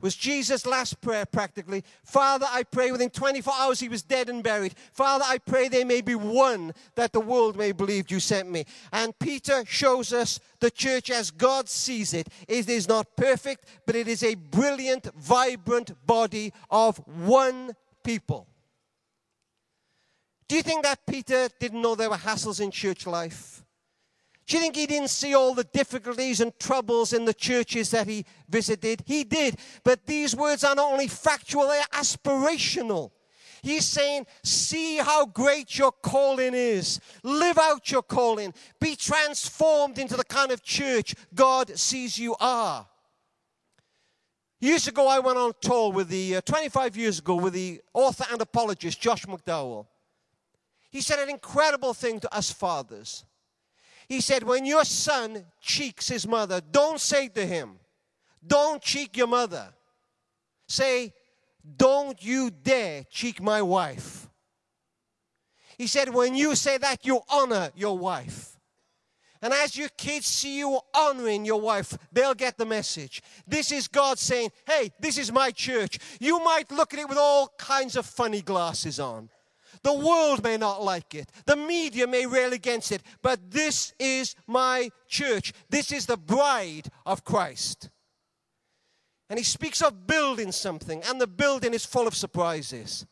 Was 0.02 0.16
Jesus' 0.16 0.66
last 0.66 1.02
prayer 1.02 1.26
practically? 1.26 1.84
Father, 2.04 2.46
I 2.50 2.64
pray 2.64 2.92
within 2.92 3.10
24 3.10 3.54
hours 3.58 3.80
he 3.80 3.90
was 3.90 4.02
dead 4.02 4.30
and 4.30 4.42
buried. 4.42 4.76
Father, 4.94 5.26
I 5.28 5.40
pray 5.40 5.68
there 5.68 5.86
may 5.86 6.02
be 6.02 6.16
one 6.16 6.74
that 6.96 7.12
the 7.12 7.20
world 7.20 7.58
may 7.58 7.74
believe 7.74 8.10
you 8.10 8.20
sent 8.20 8.50
me. 8.50 8.66
And 8.94 9.18
Peter 9.20 9.66
shows 9.66 10.14
us 10.14 10.40
the 10.60 10.72
church 10.72 11.12
as 11.12 11.32
God 11.32 11.68
sees 11.68 12.14
it. 12.14 12.30
It 12.48 12.70
is 12.70 12.88
not 12.88 13.18
perfect, 13.18 13.66
but 13.86 13.96
it 13.96 14.08
is 14.08 14.24
a 14.24 14.36
brilliant, 14.36 15.14
vibrant 15.16 15.94
body 16.06 16.54
of 16.70 16.98
one 17.06 17.76
people. 18.04 18.48
Do 20.48 20.56
you 20.56 20.64
think 20.64 20.84
that 20.84 21.06
Peter 21.06 21.50
didn't 21.60 21.82
know 21.82 21.96
there 21.96 22.10
were 22.10 22.18
hassles 22.18 22.60
in 22.60 22.72
church 22.72 23.06
life? 23.06 23.64
Do 24.50 24.58
you 24.58 24.64
think 24.64 24.76
he 24.76 24.88
didn't 24.88 25.12
see 25.12 25.36
all 25.36 25.54
the 25.54 25.64
difficulties 25.64 26.42
and 26.42 26.58
troubles 26.60 27.14
in 27.14 27.24
the 27.24 27.36
churches 27.36 27.92
that 27.92 28.08
he 28.08 28.26
visited? 28.50 29.04
He 29.06 29.24
did. 29.24 29.60
But 29.84 30.08
these 30.08 30.36
words 30.36 30.64
are 30.64 30.74
not 30.74 30.92
only 30.92 31.08
factual, 31.08 31.68
they 31.68 31.78
are 31.78 32.02
aspirational. 32.02 33.12
He's 33.62 33.86
saying, 33.86 34.26
see 34.44 34.98
how 34.98 35.28
great 35.28 35.78
your 35.78 35.92
calling 35.92 36.56
is. 36.56 37.00
Live 37.22 37.60
out 37.60 37.92
your 37.92 38.02
calling. 38.02 38.56
Be 38.82 38.96
transformed 38.96 40.00
into 40.00 40.18
the 40.18 40.24
kind 40.24 40.50
of 40.52 40.64
church 40.64 41.14
God 41.36 41.78
sees 41.78 42.18
you 42.18 42.36
are. 42.40 42.88
Years 44.60 44.88
ago, 44.88 45.08
I 45.08 45.20
went 45.20 45.38
on 45.38 45.54
tour 45.62 45.92
with 45.92 46.10
the, 46.10 46.38
uh, 46.38 46.42
25 46.42 46.98
years 46.98 47.20
ago, 47.20 47.36
with 47.36 47.54
the 47.54 47.82
author 47.94 48.26
and 48.32 48.42
apologist 48.42 49.00
Josh 49.00 49.28
McDowell. 49.28 49.86
He 50.90 51.02
said 51.02 51.20
an 51.20 51.30
incredible 51.30 51.94
thing 51.94 52.20
to 52.22 52.36
us 52.36 52.52
fathers. 52.52 53.26
He 54.10 54.22
said, 54.22 54.44
When 54.44 54.66
your 54.66 54.84
son 54.84 55.46
cheeks 55.62 56.10
his 56.10 56.28
mother, 56.28 56.60
don't 56.60 57.00
say 57.00 57.28
to 57.30 57.46
him, 57.46 57.80
Don't 58.46 58.82
cheek 58.82 59.16
your 59.16 59.28
mother. 59.28 59.70
Say, 60.68 61.14
Don't 61.78 62.22
you 62.22 62.50
dare 62.50 63.04
cheek 63.10 63.42
my 63.42 63.62
wife. 63.62 64.28
He 65.78 65.86
said, 65.86 66.14
When 66.14 66.36
you 66.36 66.56
say 66.56 66.80
that, 66.80 67.06
you 67.06 67.22
honor 67.30 67.70
your 67.76 67.98
wife. 67.98 68.58
And 69.42 69.54
as 69.54 69.78
your 69.78 69.88
kids 69.90 70.26
see 70.26 70.58
you 70.58 70.80
honoring 70.94 71.46
your 71.46 71.62
wife, 71.62 71.98
they'll 72.12 72.34
get 72.34 72.58
the 72.58 72.66
message. 72.66 73.22
This 73.48 73.72
is 73.72 73.88
God 73.88 74.20
saying, 74.20 74.50
Hey, 74.68 74.92
this 75.00 75.20
is 75.20 75.32
my 75.32 75.52
church. 75.52 76.00
You 76.20 76.44
might 76.44 76.72
look 76.72 76.94
at 76.94 77.00
it 77.00 77.08
with 77.08 77.20
all 77.20 77.54
kinds 77.60 77.96
of 77.96 78.08
funny 78.08 78.42
glasses 78.42 79.00
on. 79.00 79.30
The 79.84 79.94
world 79.94 80.44
may 80.44 80.58
not 80.58 80.84
like 80.84 81.16
it. 81.16 81.30
The 81.46 81.56
media 81.56 82.08
may 82.08 82.26
rail 82.26 82.54
against 82.54 82.92
it. 82.92 83.02
But 83.22 83.52
this 83.52 83.94
is 84.00 84.36
my 84.48 84.90
church. 85.08 85.54
This 85.70 85.92
is 85.92 86.06
the 86.06 86.18
bride 86.18 86.90
of 87.06 87.24
Christ. 87.24 87.90
And 89.30 89.38
he 89.38 89.46
speaks 89.46 89.82
of 89.82 90.08
building 90.08 90.52
something, 90.52 91.04
and 91.04 91.22
the 91.22 91.28
building 91.28 91.74
is 91.76 91.86
full 91.86 92.08
of 92.08 92.16
surprises. 92.16 93.06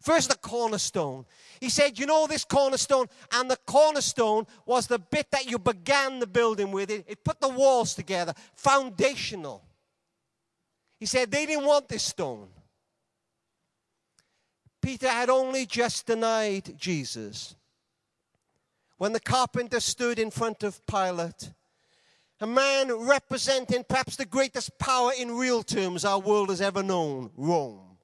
First, 0.00 0.30
the 0.30 0.36
cornerstone. 0.36 1.26
He 1.60 1.68
said, 1.68 1.98
You 1.98 2.06
know 2.06 2.26
this 2.26 2.44
cornerstone? 2.44 3.06
And 3.32 3.50
the 3.50 3.56
cornerstone 3.66 4.46
was 4.66 4.86
the 4.86 4.98
bit 4.98 5.30
that 5.30 5.50
you 5.50 5.58
began 5.58 6.18
the 6.18 6.26
building 6.26 6.72
with. 6.72 6.90
It, 6.90 7.04
it 7.08 7.24
put 7.24 7.40
the 7.40 7.48
walls 7.48 7.94
together, 7.94 8.34
foundational. 8.54 9.62
He 10.98 11.06
said, 11.06 11.30
They 11.30 11.46
didn't 11.46 11.66
want 11.66 11.88
this 11.88 12.02
stone. 12.02 12.48
Peter 14.84 15.08
had 15.08 15.30
only 15.30 15.64
just 15.64 16.06
denied 16.06 16.78
Jesus. 16.78 17.56
When 18.98 19.14
the 19.14 19.20
carpenter 19.20 19.80
stood 19.80 20.18
in 20.18 20.30
front 20.30 20.62
of 20.62 20.84
Pilate, 20.86 21.52
a 22.38 22.46
man 22.46 22.92
representing 22.92 23.84
perhaps 23.88 24.16
the 24.16 24.26
greatest 24.26 24.78
power 24.78 25.12
in 25.18 25.38
real 25.38 25.62
terms 25.62 26.04
our 26.04 26.18
world 26.18 26.50
has 26.50 26.60
ever 26.60 26.82
known 26.82 27.30
Rome. 27.34 27.96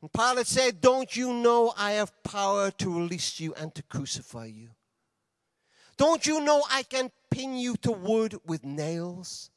And 0.00 0.12
Pilate 0.12 0.46
said, 0.46 0.80
Don't 0.80 1.16
you 1.16 1.32
know 1.32 1.74
I 1.76 1.92
have 1.92 2.22
power 2.22 2.70
to 2.70 2.96
release 2.96 3.40
you 3.40 3.52
and 3.54 3.74
to 3.74 3.82
crucify 3.82 4.46
you? 4.46 4.68
Don't 5.96 6.24
you 6.24 6.40
know 6.40 6.62
I 6.70 6.84
can 6.84 7.10
pin 7.32 7.56
you 7.56 7.76
to 7.78 7.90
wood 7.90 8.38
with 8.46 8.64
nails? 8.64 9.50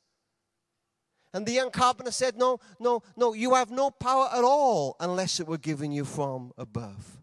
And 1.34 1.46
the 1.46 1.52
young 1.52 1.70
carpenter 1.72 2.12
said, 2.12 2.38
No, 2.38 2.60
no, 2.80 3.04
no, 3.16 3.34
you 3.34 3.54
have 3.54 3.72
no 3.72 3.92
power 3.92 4.30
at 4.34 4.44
all 4.44 4.96
unless 5.00 5.40
it 5.40 5.48
were 5.48 5.58
given 5.58 5.92
you 5.92 6.06
from 6.06 6.52
above. 6.58 7.18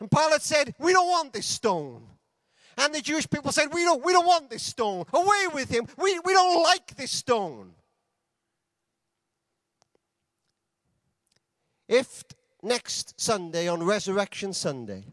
And 0.00 0.10
Pilate 0.10 0.42
said, 0.42 0.74
We 0.78 0.92
don't 0.92 1.08
want 1.08 1.32
this 1.32 1.46
stone. 1.46 2.02
And 2.78 2.94
the 2.94 3.00
Jewish 3.00 3.28
people 3.30 3.52
said, 3.52 3.72
We 3.72 3.84
don't, 3.84 4.04
we 4.04 4.12
don't 4.12 4.26
want 4.26 4.50
this 4.50 4.64
stone. 4.64 5.04
Away 5.12 5.46
with 5.54 5.70
him. 5.70 5.86
We, 5.96 6.18
we 6.24 6.32
don't 6.32 6.62
like 6.62 6.96
this 6.96 7.12
stone. 7.12 7.72
If 11.88 12.24
next 12.62 13.20
Sunday, 13.20 13.68
on 13.68 13.82
Resurrection 13.84 14.52
Sunday, 14.52 15.04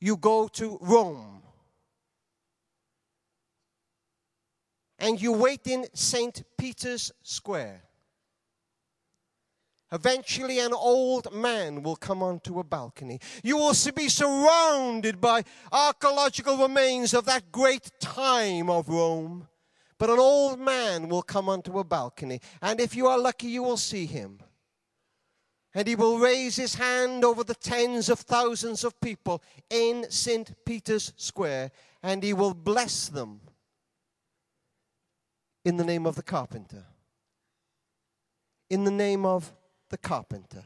you 0.00 0.16
go 0.16 0.48
to 0.48 0.78
Rome 0.80 1.42
and 4.98 5.20
you 5.20 5.32
wait 5.32 5.66
in 5.66 5.86
St. 5.94 6.42
Peter's 6.56 7.12
Square, 7.22 7.88
Eventually, 9.90 10.58
an 10.58 10.74
old 10.74 11.32
man 11.32 11.82
will 11.82 11.96
come 11.96 12.22
onto 12.22 12.60
a 12.60 12.64
balcony. 12.64 13.20
You 13.42 13.56
will 13.56 13.74
be 13.94 14.08
surrounded 14.08 15.18
by 15.20 15.44
archaeological 15.72 16.58
remains 16.58 17.14
of 17.14 17.24
that 17.24 17.50
great 17.50 17.90
time 17.98 18.68
of 18.68 18.88
Rome. 18.88 19.48
But 19.96 20.10
an 20.10 20.18
old 20.18 20.60
man 20.60 21.08
will 21.08 21.22
come 21.22 21.48
onto 21.48 21.78
a 21.78 21.84
balcony, 21.84 22.40
and 22.60 22.80
if 22.80 22.94
you 22.94 23.08
are 23.08 23.18
lucky, 23.18 23.48
you 23.48 23.62
will 23.62 23.78
see 23.78 24.06
him. 24.06 24.38
And 25.74 25.88
he 25.88 25.96
will 25.96 26.18
raise 26.18 26.56
his 26.56 26.74
hand 26.74 27.24
over 27.24 27.42
the 27.42 27.54
tens 27.54 28.08
of 28.08 28.20
thousands 28.20 28.84
of 28.84 29.00
people 29.00 29.42
in 29.70 30.06
St. 30.10 30.52
Peter's 30.64 31.12
Square, 31.16 31.72
and 32.02 32.22
he 32.22 32.32
will 32.32 32.54
bless 32.54 33.08
them 33.08 33.40
in 35.68 35.76
the 35.76 35.84
name 35.84 36.06
of 36.06 36.16
the 36.16 36.22
carpenter, 36.22 36.82
in 38.70 38.84
the 38.84 38.90
name 38.90 39.26
of 39.26 39.52
the 39.90 39.98
carpenter. 39.98 40.64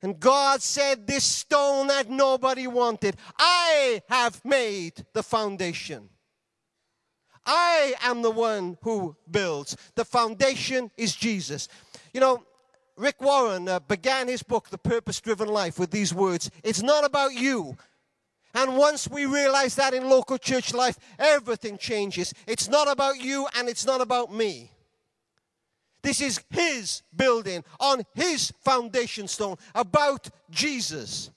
And 0.00 0.18
God 0.18 0.62
said, 0.62 1.06
This 1.06 1.24
stone 1.24 1.88
that 1.88 2.08
nobody 2.08 2.66
wanted, 2.66 3.16
I 3.38 4.00
have 4.08 4.42
made 4.46 5.04
the 5.12 5.22
foundation. 5.22 6.08
I 7.44 7.96
am 8.02 8.22
the 8.22 8.30
one 8.30 8.78
who 8.80 9.14
builds. 9.30 9.76
The 9.94 10.06
foundation 10.06 10.90
is 10.96 11.14
Jesus. 11.14 11.68
You 12.14 12.20
know, 12.20 12.42
Rick 12.96 13.20
Warren 13.20 13.68
uh, 13.68 13.80
began 13.80 14.28
his 14.28 14.42
book, 14.42 14.70
The 14.70 14.78
Purpose 14.78 15.20
Driven 15.20 15.48
Life, 15.48 15.78
with 15.78 15.90
these 15.90 16.14
words 16.14 16.50
It's 16.64 16.82
not 16.82 17.04
about 17.04 17.34
you. 17.34 17.76
And 18.54 18.76
once 18.76 19.08
we 19.08 19.26
realize 19.26 19.76
that 19.76 19.94
in 19.94 20.08
local 20.08 20.38
church 20.38 20.74
life, 20.74 20.98
everything 21.18 21.78
changes. 21.78 22.34
It's 22.46 22.68
not 22.68 22.90
about 22.90 23.20
you 23.20 23.46
and 23.56 23.68
it's 23.68 23.86
not 23.86 24.00
about 24.00 24.32
me. 24.32 24.72
This 26.02 26.20
is 26.20 26.40
his 26.50 27.02
building 27.14 27.62
on 27.78 28.02
his 28.14 28.52
foundation 28.62 29.28
stone 29.28 29.56
about 29.74 30.30
Jesus. 30.50 31.30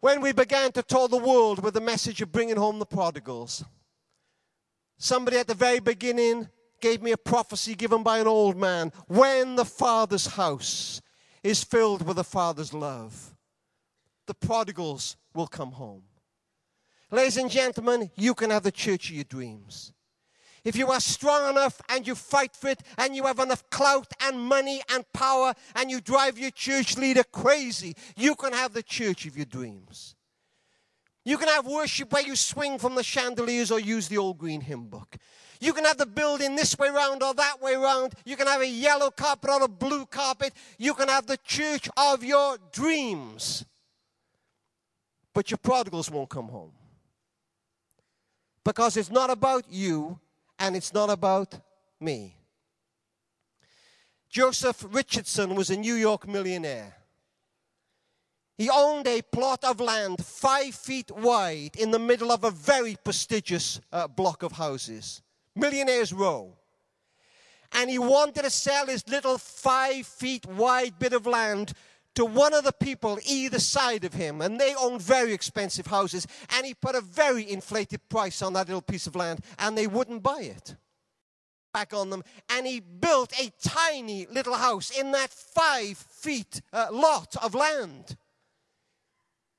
When 0.00 0.20
we 0.20 0.32
began 0.32 0.72
to 0.72 0.82
tour 0.82 1.06
the 1.06 1.16
world 1.16 1.62
with 1.62 1.74
the 1.74 1.80
message 1.80 2.20
of 2.20 2.32
bringing 2.32 2.56
home 2.56 2.80
the 2.80 2.86
prodigals, 2.86 3.64
somebody 4.98 5.38
at 5.38 5.46
the 5.46 5.54
very 5.54 5.78
beginning 5.78 6.48
gave 6.80 7.00
me 7.00 7.12
a 7.12 7.16
prophecy 7.16 7.76
given 7.76 8.02
by 8.02 8.18
an 8.18 8.26
old 8.26 8.56
man. 8.56 8.92
When 9.06 9.54
the 9.54 9.64
Father's 9.64 10.26
house 10.26 11.00
is 11.44 11.62
filled 11.62 12.04
with 12.04 12.16
the 12.16 12.24
Father's 12.24 12.74
love, 12.74 13.31
the 14.26 14.34
prodigals 14.34 15.16
will 15.34 15.46
come 15.46 15.72
home. 15.72 16.02
Ladies 17.10 17.36
and 17.36 17.50
gentlemen, 17.50 18.10
you 18.16 18.34
can 18.34 18.50
have 18.50 18.62
the 18.62 18.72
church 18.72 19.10
of 19.10 19.16
your 19.16 19.24
dreams. 19.24 19.92
If 20.64 20.76
you 20.76 20.88
are 20.90 21.00
strong 21.00 21.50
enough 21.50 21.80
and 21.88 22.06
you 22.06 22.14
fight 22.14 22.54
for 22.54 22.68
it 22.68 22.80
and 22.96 23.16
you 23.16 23.24
have 23.24 23.40
enough 23.40 23.68
clout 23.70 24.12
and 24.20 24.38
money 24.38 24.80
and 24.92 25.04
power 25.12 25.54
and 25.74 25.90
you 25.90 26.00
drive 26.00 26.38
your 26.38 26.52
church 26.52 26.96
leader 26.96 27.24
crazy, 27.24 27.96
you 28.16 28.34
can 28.36 28.52
have 28.52 28.72
the 28.72 28.82
church 28.82 29.26
of 29.26 29.36
your 29.36 29.46
dreams. 29.46 30.14
You 31.24 31.36
can 31.38 31.48
have 31.48 31.66
worship 31.66 32.12
where 32.12 32.22
you 32.22 32.36
swing 32.36 32.78
from 32.78 32.94
the 32.94 33.02
chandeliers 33.02 33.70
or 33.70 33.80
use 33.80 34.08
the 34.08 34.18
old 34.18 34.38
green 34.38 34.60
hymn 34.60 34.86
book. 34.86 35.16
You 35.60 35.72
can 35.72 35.84
have 35.84 35.98
the 35.98 36.06
building 36.06 36.56
this 36.56 36.76
way 36.78 36.88
round 36.88 37.22
or 37.22 37.34
that 37.34 37.60
way 37.60 37.76
round. 37.76 38.14
You 38.24 38.36
can 38.36 38.48
have 38.48 38.60
a 38.60 38.68
yellow 38.68 39.10
carpet 39.10 39.50
or 39.50 39.62
a 39.62 39.68
blue 39.68 40.06
carpet. 40.06 40.52
You 40.78 40.94
can 40.94 41.08
have 41.08 41.26
the 41.26 41.36
church 41.44 41.88
of 41.96 42.24
your 42.24 42.58
dreams. 42.72 43.64
But 45.34 45.50
your 45.50 45.58
prodigals 45.58 46.10
won't 46.10 46.28
come 46.28 46.48
home. 46.48 46.72
Because 48.64 48.96
it's 48.96 49.10
not 49.10 49.30
about 49.30 49.64
you, 49.70 50.18
and 50.58 50.76
it's 50.76 50.94
not 50.94 51.10
about 51.10 51.58
me. 52.00 52.36
Joseph 54.28 54.84
Richardson 54.90 55.54
was 55.54 55.70
a 55.70 55.76
New 55.76 55.94
York 55.94 56.26
millionaire. 56.26 56.96
He 58.56 58.70
owned 58.70 59.06
a 59.06 59.22
plot 59.22 59.64
of 59.64 59.80
land 59.80 60.24
five 60.24 60.74
feet 60.74 61.10
wide 61.10 61.76
in 61.76 61.90
the 61.90 61.98
middle 61.98 62.30
of 62.30 62.44
a 62.44 62.50
very 62.50 62.96
prestigious 63.02 63.80
uh, 63.92 64.06
block 64.06 64.42
of 64.42 64.52
houses, 64.52 65.20
Millionaire's 65.56 66.12
Row. 66.12 66.54
And 67.72 67.90
he 67.90 67.98
wanted 67.98 68.42
to 68.42 68.50
sell 68.50 68.86
his 68.86 69.06
little 69.08 69.38
five 69.38 70.06
feet 70.06 70.46
wide 70.46 70.98
bit 70.98 71.12
of 71.12 71.26
land 71.26 71.72
to 72.14 72.24
one 72.24 72.52
of 72.52 72.64
the 72.64 72.72
people 72.72 73.18
either 73.26 73.58
side 73.58 74.04
of 74.04 74.14
him, 74.14 74.40
and 74.40 74.60
they 74.60 74.74
owned 74.74 75.00
very 75.00 75.32
expensive 75.32 75.86
houses, 75.86 76.26
and 76.50 76.66
he 76.66 76.74
put 76.74 76.94
a 76.94 77.00
very 77.00 77.50
inflated 77.50 78.06
price 78.08 78.42
on 78.42 78.52
that 78.52 78.68
little 78.68 78.82
piece 78.82 79.06
of 79.06 79.16
land, 79.16 79.40
and 79.58 79.76
they 79.76 79.86
wouldn't 79.86 80.22
buy 80.22 80.42
it. 80.42 80.76
Back 81.72 81.94
on 81.94 82.10
them, 82.10 82.22
and 82.50 82.66
he 82.66 82.80
built 82.80 83.32
a 83.40 83.50
tiny 83.66 84.26
little 84.26 84.54
house 84.54 84.90
in 84.90 85.12
that 85.12 85.30
five 85.30 85.96
feet 85.96 86.60
uh, 86.72 86.88
lot 86.90 87.34
of 87.42 87.54
land. 87.54 88.16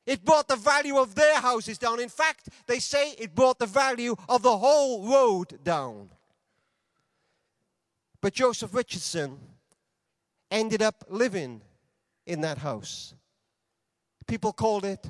It 0.05 0.23
brought 0.23 0.47
the 0.47 0.55
value 0.55 0.97
of 0.97 1.15
their 1.15 1.39
houses 1.39 1.77
down. 1.77 1.99
In 1.99 2.09
fact, 2.09 2.49
they 2.67 2.79
say 2.79 3.11
it 3.17 3.33
brought 3.33 3.57
the 3.57 3.65
value 3.65 4.15
of 4.27 4.43
the 4.43 4.57
whole 4.57 5.07
road 5.07 5.63
down. 5.63 6.09
But 8.21 8.33
Joseph 8.33 8.73
Richardson 8.73 9.39
ended 10.51 10.81
up 10.81 11.03
living 11.09 11.61
in 12.25 12.41
that 12.41 12.57
house. 12.57 13.13
People 14.27 14.53
called 14.53 14.85
it 14.85 15.05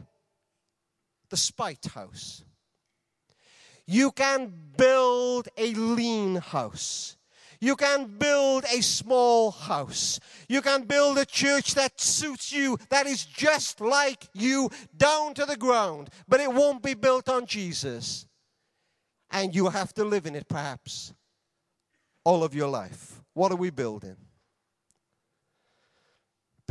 the 1.29 1.37
spite 1.37 1.85
house. 1.85 2.43
You 3.85 4.11
can 4.11 4.53
build 4.77 5.49
a 5.57 5.73
lean 5.73 6.35
house. 6.35 7.17
You 7.59 7.75
can 7.75 8.17
build 8.17 8.65
a 8.65 8.81
small 8.81 9.51
house. 9.51 10.19
You 10.49 10.61
can 10.61 10.83
build 10.83 11.17
a 11.17 11.25
church 11.25 11.75
that 11.75 11.99
suits 11.99 12.51
you, 12.51 12.77
that 12.89 13.07
is 13.07 13.23
just 13.25 13.79
like 13.79 14.27
you, 14.33 14.69
down 14.95 15.33
to 15.35 15.45
the 15.45 15.55
ground. 15.55 16.09
But 16.27 16.41
it 16.41 16.51
won't 16.51 16.83
be 16.83 16.93
built 16.93 17.29
on 17.29 17.45
Jesus. 17.45 18.27
And 19.31 19.55
you 19.55 19.69
have 19.69 19.93
to 19.93 20.03
live 20.03 20.25
in 20.25 20.35
it, 20.35 20.47
perhaps, 20.47 21.13
all 22.23 22.43
of 22.43 22.53
your 22.53 22.67
life. 22.67 23.21
What 23.33 23.51
are 23.51 23.57
we 23.57 23.69
building? 23.69 24.17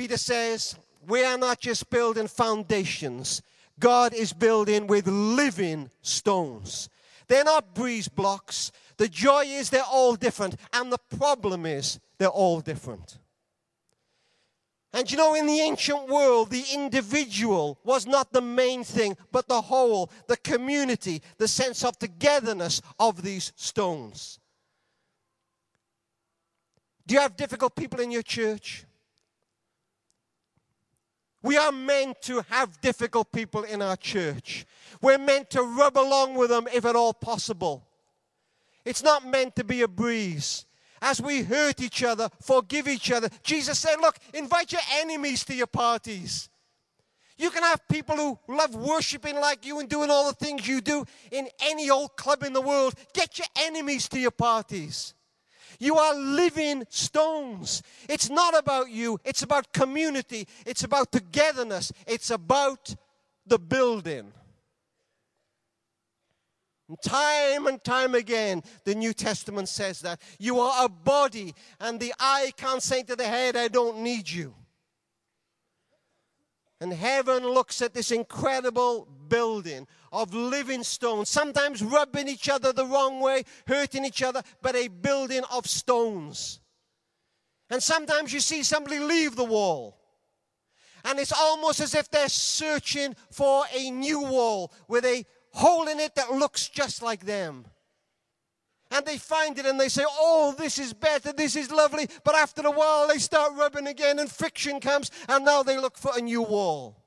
Peter 0.02 0.16
says, 0.16 0.74
we 1.06 1.22
are 1.22 1.38
not 1.38 1.60
just 1.60 1.88
building 1.88 2.26
foundations, 2.26 3.40
God 3.78 4.12
is 4.12 4.32
building 4.32 4.88
with 4.88 5.06
living 5.06 5.90
stones. 6.00 6.88
They're 7.28 7.44
not 7.44 7.72
breeze 7.72 8.08
blocks. 8.08 8.72
The 8.96 9.06
joy 9.06 9.44
is 9.44 9.70
they're 9.70 9.84
all 9.84 10.16
different, 10.16 10.56
and 10.72 10.90
the 10.90 10.98
problem 11.16 11.66
is 11.66 12.00
they're 12.18 12.26
all 12.26 12.60
different. 12.60 13.18
And 14.92 15.08
you 15.08 15.16
know, 15.16 15.36
in 15.36 15.46
the 15.46 15.60
ancient 15.60 16.08
world, 16.08 16.50
the 16.50 16.64
individual 16.74 17.78
was 17.84 18.04
not 18.04 18.32
the 18.32 18.42
main 18.42 18.82
thing, 18.82 19.16
but 19.30 19.46
the 19.46 19.60
whole, 19.60 20.10
the 20.26 20.36
community, 20.36 21.22
the 21.38 21.46
sense 21.46 21.84
of 21.84 21.96
togetherness 21.96 22.82
of 22.98 23.22
these 23.22 23.52
stones. 23.54 24.40
Do 27.06 27.14
you 27.14 27.20
have 27.20 27.36
difficult 27.36 27.76
people 27.76 28.00
in 28.00 28.10
your 28.10 28.22
church? 28.22 28.84
We 31.42 31.56
are 31.56 31.72
meant 31.72 32.22
to 32.22 32.44
have 32.48 32.80
difficult 32.80 33.32
people 33.32 33.64
in 33.64 33.82
our 33.82 33.96
church. 33.96 34.64
We're 35.00 35.18
meant 35.18 35.50
to 35.50 35.62
rub 35.62 35.98
along 35.98 36.34
with 36.34 36.50
them 36.50 36.68
if 36.72 36.84
at 36.84 36.96
all 36.96 37.12
possible. 37.12 37.84
It's 38.84 39.02
not 39.02 39.26
meant 39.26 39.56
to 39.56 39.64
be 39.64 39.82
a 39.82 39.88
breeze. 39.88 40.66
As 41.00 41.20
we 41.20 41.42
hurt 41.42 41.80
each 41.80 42.04
other, 42.04 42.28
forgive 42.40 42.86
each 42.86 43.10
other. 43.10 43.28
Jesus 43.42 43.78
said, 43.78 43.96
Look, 44.00 44.16
invite 44.32 44.70
your 44.70 44.82
enemies 44.94 45.44
to 45.46 45.54
your 45.54 45.66
parties. 45.66 46.48
You 47.36 47.50
can 47.50 47.64
have 47.64 47.88
people 47.88 48.14
who 48.14 48.38
love 48.46 48.76
worshiping 48.76 49.34
like 49.34 49.66
you 49.66 49.80
and 49.80 49.88
doing 49.88 50.10
all 50.10 50.26
the 50.26 50.34
things 50.34 50.68
you 50.68 50.80
do 50.80 51.04
in 51.32 51.48
any 51.60 51.90
old 51.90 52.16
club 52.16 52.44
in 52.44 52.52
the 52.52 52.60
world. 52.60 52.94
Get 53.14 53.38
your 53.38 53.48
enemies 53.58 54.08
to 54.10 54.20
your 54.20 54.30
parties. 54.30 55.14
You 55.82 55.96
are 55.96 56.14
living 56.14 56.84
stones. 56.90 57.82
It's 58.08 58.30
not 58.30 58.56
about 58.56 58.90
you, 58.90 59.18
it's 59.24 59.42
about 59.42 59.72
community, 59.72 60.46
it's 60.64 60.84
about 60.84 61.10
togetherness, 61.10 61.90
it's 62.06 62.30
about 62.30 62.94
the 63.44 63.58
building. 63.58 64.32
And 66.88 67.02
time 67.02 67.66
and 67.66 67.82
time 67.82 68.14
again, 68.14 68.62
the 68.84 68.94
New 68.94 69.12
Testament 69.12 69.68
says 69.68 69.98
that 70.02 70.22
you 70.38 70.60
are 70.60 70.84
a 70.84 70.88
body, 70.88 71.52
and 71.80 71.98
the 71.98 72.14
eye 72.20 72.52
can't 72.56 72.80
say 72.80 73.02
to 73.02 73.16
the 73.16 73.26
head, 73.26 73.56
I 73.56 73.66
don't 73.66 74.04
need 74.04 74.30
you. 74.30 74.54
And 76.82 76.92
heaven 76.92 77.44
looks 77.46 77.80
at 77.80 77.94
this 77.94 78.10
incredible 78.10 79.06
building 79.28 79.86
of 80.10 80.34
living 80.34 80.82
stones, 80.82 81.28
sometimes 81.28 81.80
rubbing 81.80 82.26
each 82.26 82.48
other 82.48 82.72
the 82.72 82.84
wrong 82.84 83.20
way, 83.20 83.44
hurting 83.68 84.04
each 84.04 84.20
other, 84.20 84.42
but 84.62 84.74
a 84.74 84.88
building 84.88 85.44
of 85.52 85.68
stones. 85.68 86.58
And 87.70 87.80
sometimes 87.80 88.32
you 88.32 88.40
see 88.40 88.64
somebody 88.64 88.98
leave 88.98 89.36
the 89.36 89.44
wall. 89.44 89.96
And 91.04 91.20
it's 91.20 91.30
almost 91.30 91.78
as 91.78 91.94
if 91.94 92.10
they're 92.10 92.28
searching 92.28 93.14
for 93.30 93.62
a 93.72 93.88
new 93.92 94.20
wall 94.20 94.72
with 94.88 95.04
a 95.04 95.24
hole 95.52 95.86
in 95.86 96.00
it 96.00 96.16
that 96.16 96.32
looks 96.32 96.68
just 96.68 97.00
like 97.00 97.24
them. 97.24 97.64
And 98.92 99.04
they 99.06 99.18
find 99.18 99.58
it 99.58 99.66
and 99.66 99.80
they 99.80 99.88
say, 99.88 100.04
Oh, 100.06 100.54
this 100.56 100.78
is 100.78 100.92
better, 100.92 101.32
this 101.32 101.56
is 101.56 101.70
lovely. 101.70 102.08
But 102.24 102.34
after 102.34 102.62
a 102.66 102.70
while, 102.70 103.08
they 103.08 103.18
start 103.18 103.52
rubbing 103.56 103.86
again 103.86 104.18
and 104.18 104.30
friction 104.30 104.80
comes, 104.80 105.10
and 105.28 105.44
now 105.44 105.62
they 105.62 105.78
look 105.78 105.96
for 105.96 106.12
a 106.16 106.20
new 106.20 106.42
wall. 106.42 106.98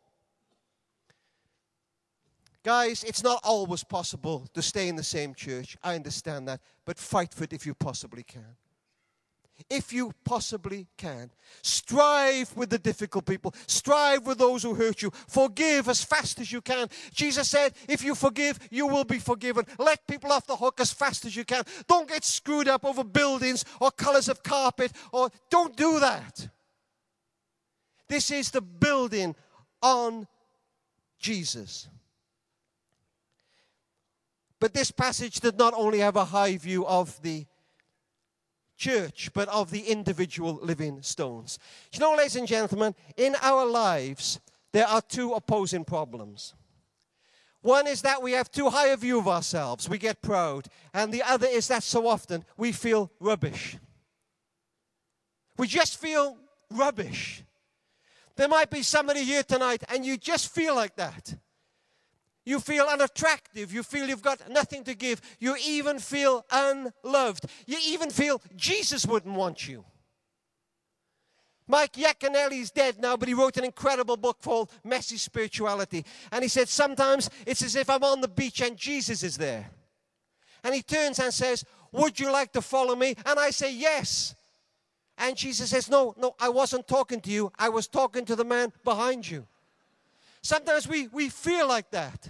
Guys, 2.64 3.04
it's 3.04 3.24
not 3.24 3.40
always 3.44 3.84
possible 3.84 4.48
to 4.56 4.62
stay 4.62 4.88
in 4.88 4.96
the 4.96 5.04
same 5.04 5.36
church. 5.36 5.78
I 5.84 5.94
understand 5.94 6.48
that. 6.48 6.62
But 6.84 6.98
fight 6.98 7.34
for 7.34 7.44
it 7.44 7.54
if 7.54 7.66
you 7.66 7.76
possibly 7.76 8.24
can 8.24 8.56
if 9.70 9.94
you 9.94 10.12
possibly 10.24 10.88
can. 10.98 11.32
Strive 11.62 12.56
with 12.56 12.70
the 12.70 12.78
difficult 12.78 13.26
people. 13.26 13.54
Strive 13.68 14.26
with 14.26 14.38
those 14.38 14.64
who 14.64 14.74
hurt 14.74 15.02
you. 15.02 15.12
Forgive 15.28 15.88
as 15.90 16.04
fast 16.04 16.40
as 16.40 16.52
you 16.52 16.62
can. 16.62 16.88
Jesus 17.14 17.50
said, 17.50 17.74
if 17.88 18.04
you 18.04 18.16
forgive, 18.16 18.60
you 18.70 18.88
will 18.88 19.04
be 19.04 19.20
forgiven. 19.20 19.66
Let 19.80 20.08
people 20.08 20.32
off 20.32 20.48
the 20.48 20.56
hook 20.56 20.80
as 20.80 20.92
fast 20.92 21.26
as 21.26 21.36
you 21.36 21.46
can. 21.46 21.64
Don't 21.88 22.08
get 22.08 22.24
screwed 22.24 22.68
up 22.68 22.86
over 22.86 23.04
buildings 23.04 23.66
or 23.80 23.92
colors 23.92 24.30
of 24.30 24.44
carpet 24.44 24.92
or 25.12 25.30
don't 25.50 25.76
do 25.76 26.00
that. 26.00 26.48
This 28.08 28.32
is 28.32 28.52
the 28.52 28.62
building 28.62 29.36
on 29.82 30.28
Jesus. 31.20 31.88
But 34.60 34.74
this 34.74 34.92
passage 34.92 35.40
did 35.40 35.58
not 35.58 35.74
only 35.76 36.00
have 36.00 36.16
a 36.16 36.26
high 36.26 36.58
view 36.58 36.86
of 36.86 37.22
the 37.22 37.46
church, 38.78 39.30
but 39.34 39.48
of 39.50 39.72
the 39.72 39.82
individual 39.82 40.60
living 40.62 41.02
stones. 41.02 41.60
You 41.94 42.00
know, 42.00 42.16
ladies 42.16 42.36
and 42.36 42.48
gentlemen, 42.48 42.96
in 43.18 43.36
our 43.42 43.66
lives, 43.66 44.40
there 44.72 44.88
are 44.88 45.02
two 45.02 45.34
opposing 45.34 45.86
problems. 45.86 46.54
One 47.62 47.88
is 47.88 48.04
that 48.04 48.22
we 48.22 48.34
have 48.34 48.52
too 48.52 48.70
high 48.70 48.90
a 48.90 48.98
view 48.98 49.18
of 49.18 49.28
ourselves, 49.28 49.90
we 49.90 49.98
get 49.98 50.22
proud. 50.22 50.68
And 50.94 51.12
the 51.12 51.24
other 51.24 51.48
is 51.48 51.68
that 51.70 51.82
so 51.82 52.08
often 52.08 52.46
we 52.58 52.72
feel 52.72 53.12
rubbish. 53.20 53.78
We 55.58 55.68
just 55.68 56.00
feel 56.00 56.38
rubbish. 56.70 57.44
There 58.36 58.48
might 58.48 58.70
be 58.70 58.84
somebody 58.84 59.24
here 59.24 59.44
tonight 59.44 59.84
and 59.90 60.06
you 60.06 60.18
just 60.18 60.54
feel 60.54 60.76
like 60.76 60.96
that. 60.98 61.36
You 62.46 62.60
feel 62.60 62.86
unattractive. 62.86 63.74
You 63.74 63.82
feel 63.82 64.08
you've 64.08 64.22
got 64.22 64.50
nothing 64.50 64.84
to 64.84 64.94
give. 64.94 65.20
You 65.40 65.56
even 65.66 65.98
feel 65.98 66.46
unloved. 66.52 67.46
You 67.66 67.78
even 67.88 68.12
feel 68.12 68.42
Jesus 68.56 69.06
wouldn't 69.06 69.36
want 69.36 69.68
you. 69.68 69.84
Mike 71.68 71.94
Yaconelli 71.94 72.62
is 72.62 72.70
dead 72.70 73.00
now, 73.00 73.18
but 73.18 73.28
he 73.28 73.34
wrote 73.34 73.58
an 73.58 73.64
incredible 73.64 74.18
book 74.18 74.40
called 74.44 74.72
Messy 74.84 75.18
Spirituality. 75.18 76.06
And 76.32 76.44
he 76.44 76.48
said, 76.48 76.70
Sometimes 76.70 77.30
it's 77.48 77.64
as 77.64 77.76
if 77.76 77.90
I'm 77.90 78.04
on 78.04 78.22
the 78.22 78.28
beach 78.28 78.62
and 78.62 78.78
Jesus 78.78 79.24
is 79.24 79.38
there. 79.38 79.72
And 80.64 80.76
he 80.76 80.84
turns 80.84 81.20
and 81.20 81.34
says, 81.34 81.66
Would 81.92 82.20
you 82.20 82.32
like 82.32 82.52
to 82.54 82.62
follow 82.62 82.96
me? 82.96 83.16
And 83.26 83.40
I 83.40 83.50
say, 83.50 83.74
Yes. 83.74 84.36
And 85.18 85.36
Jesus 85.36 85.72
says, 85.72 85.90
No, 85.90 86.14
no, 86.18 86.36
I 86.40 86.50
wasn't 86.50 86.88
talking 86.88 87.22
to 87.22 87.32
you. 87.32 87.52
I 87.58 87.70
was 87.70 87.88
talking 87.88 88.26
to 88.26 88.36
the 88.36 88.46
man 88.46 88.72
behind 88.84 89.28
you. 89.28 89.48
Sometimes 90.46 90.88
we, 90.88 91.08
we 91.08 91.30
feel 91.30 91.68
like 91.68 91.90
that. 91.90 92.30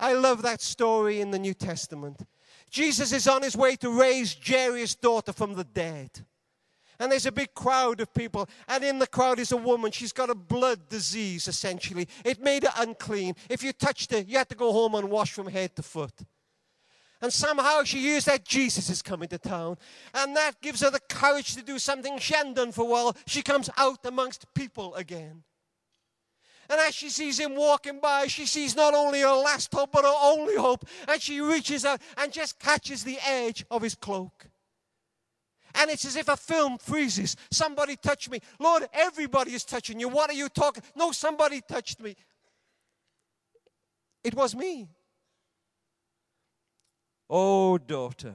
I 0.00 0.14
love 0.14 0.42
that 0.42 0.60
story 0.60 1.20
in 1.20 1.30
the 1.30 1.38
New 1.38 1.54
Testament. 1.54 2.26
Jesus 2.68 3.12
is 3.12 3.28
on 3.28 3.42
his 3.42 3.56
way 3.56 3.76
to 3.76 3.88
raise 3.88 4.34
Jairus' 4.44 4.96
daughter 4.96 5.32
from 5.32 5.54
the 5.54 5.62
dead. 5.62 6.10
And 6.98 7.12
there's 7.12 7.26
a 7.26 7.30
big 7.30 7.54
crowd 7.54 8.00
of 8.00 8.12
people. 8.12 8.48
And 8.66 8.82
in 8.82 8.98
the 8.98 9.06
crowd 9.06 9.38
is 9.38 9.52
a 9.52 9.56
woman. 9.56 9.92
She's 9.92 10.12
got 10.12 10.28
a 10.28 10.34
blood 10.34 10.88
disease, 10.88 11.46
essentially. 11.46 12.08
It 12.24 12.42
made 12.42 12.64
her 12.64 12.72
unclean. 12.76 13.34
If 13.48 13.62
you 13.62 13.72
touched 13.72 14.10
her, 14.10 14.18
you 14.18 14.38
had 14.38 14.48
to 14.48 14.56
go 14.56 14.72
home 14.72 14.96
and 14.96 15.08
wash 15.08 15.30
from 15.30 15.46
head 15.46 15.76
to 15.76 15.84
foot. 15.84 16.24
And 17.22 17.32
somehow 17.32 17.84
she 17.84 18.00
hears 18.00 18.24
that 18.24 18.44
Jesus 18.44 18.90
is 18.90 19.02
coming 19.02 19.28
to 19.28 19.38
town. 19.38 19.76
And 20.14 20.34
that 20.36 20.60
gives 20.60 20.80
her 20.80 20.90
the 20.90 20.98
courage 21.08 21.54
to 21.54 21.62
do 21.62 21.78
something 21.78 22.18
she 22.18 22.34
hadn't 22.34 22.54
done 22.54 22.72
for 22.72 22.82
a 22.82 22.86
while. 22.86 23.16
She 23.28 23.42
comes 23.42 23.70
out 23.76 24.00
amongst 24.04 24.52
people 24.52 24.96
again. 24.96 25.44
And 26.70 26.78
as 26.80 26.94
she 26.94 27.08
sees 27.08 27.40
him 27.40 27.56
walking 27.56 27.98
by, 27.98 28.28
she 28.28 28.46
sees 28.46 28.76
not 28.76 28.94
only 28.94 29.22
her 29.22 29.32
last 29.32 29.74
hope, 29.74 29.90
but 29.90 30.04
her 30.04 30.14
only 30.22 30.54
hope. 30.54 30.84
And 31.08 31.20
she 31.20 31.40
reaches 31.40 31.84
out 31.84 32.00
and 32.16 32.32
just 32.32 32.60
catches 32.60 33.02
the 33.02 33.18
edge 33.26 33.64
of 33.72 33.82
his 33.82 33.96
cloak. 33.96 34.46
And 35.74 35.90
it's 35.90 36.04
as 36.04 36.14
if 36.14 36.28
a 36.28 36.36
film 36.36 36.78
freezes. 36.78 37.34
Somebody 37.50 37.96
touched 37.96 38.30
me. 38.30 38.38
Lord, 38.60 38.88
everybody 38.92 39.52
is 39.52 39.64
touching 39.64 39.98
you. 39.98 40.08
What 40.08 40.30
are 40.30 40.34
you 40.34 40.48
talking? 40.48 40.84
No, 40.94 41.10
somebody 41.10 41.60
touched 41.60 42.00
me. 42.00 42.14
It 44.22 44.34
was 44.34 44.54
me. 44.54 44.88
Oh, 47.28 47.78
daughter, 47.78 48.34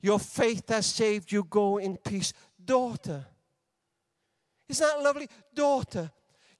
your 0.00 0.18
faith 0.18 0.68
has 0.68 0.86
saved 0.86 1.32
you. 1.32 1.44
Go 1.44 1.78
in 1.78 1.96
peace. 1.96 2.34
Daughter. 2.62 3.24
Isn't 4.68 4.86
that 4.86 5.02
lovely? 5.02 5.28
Daughter, 5.54 6.10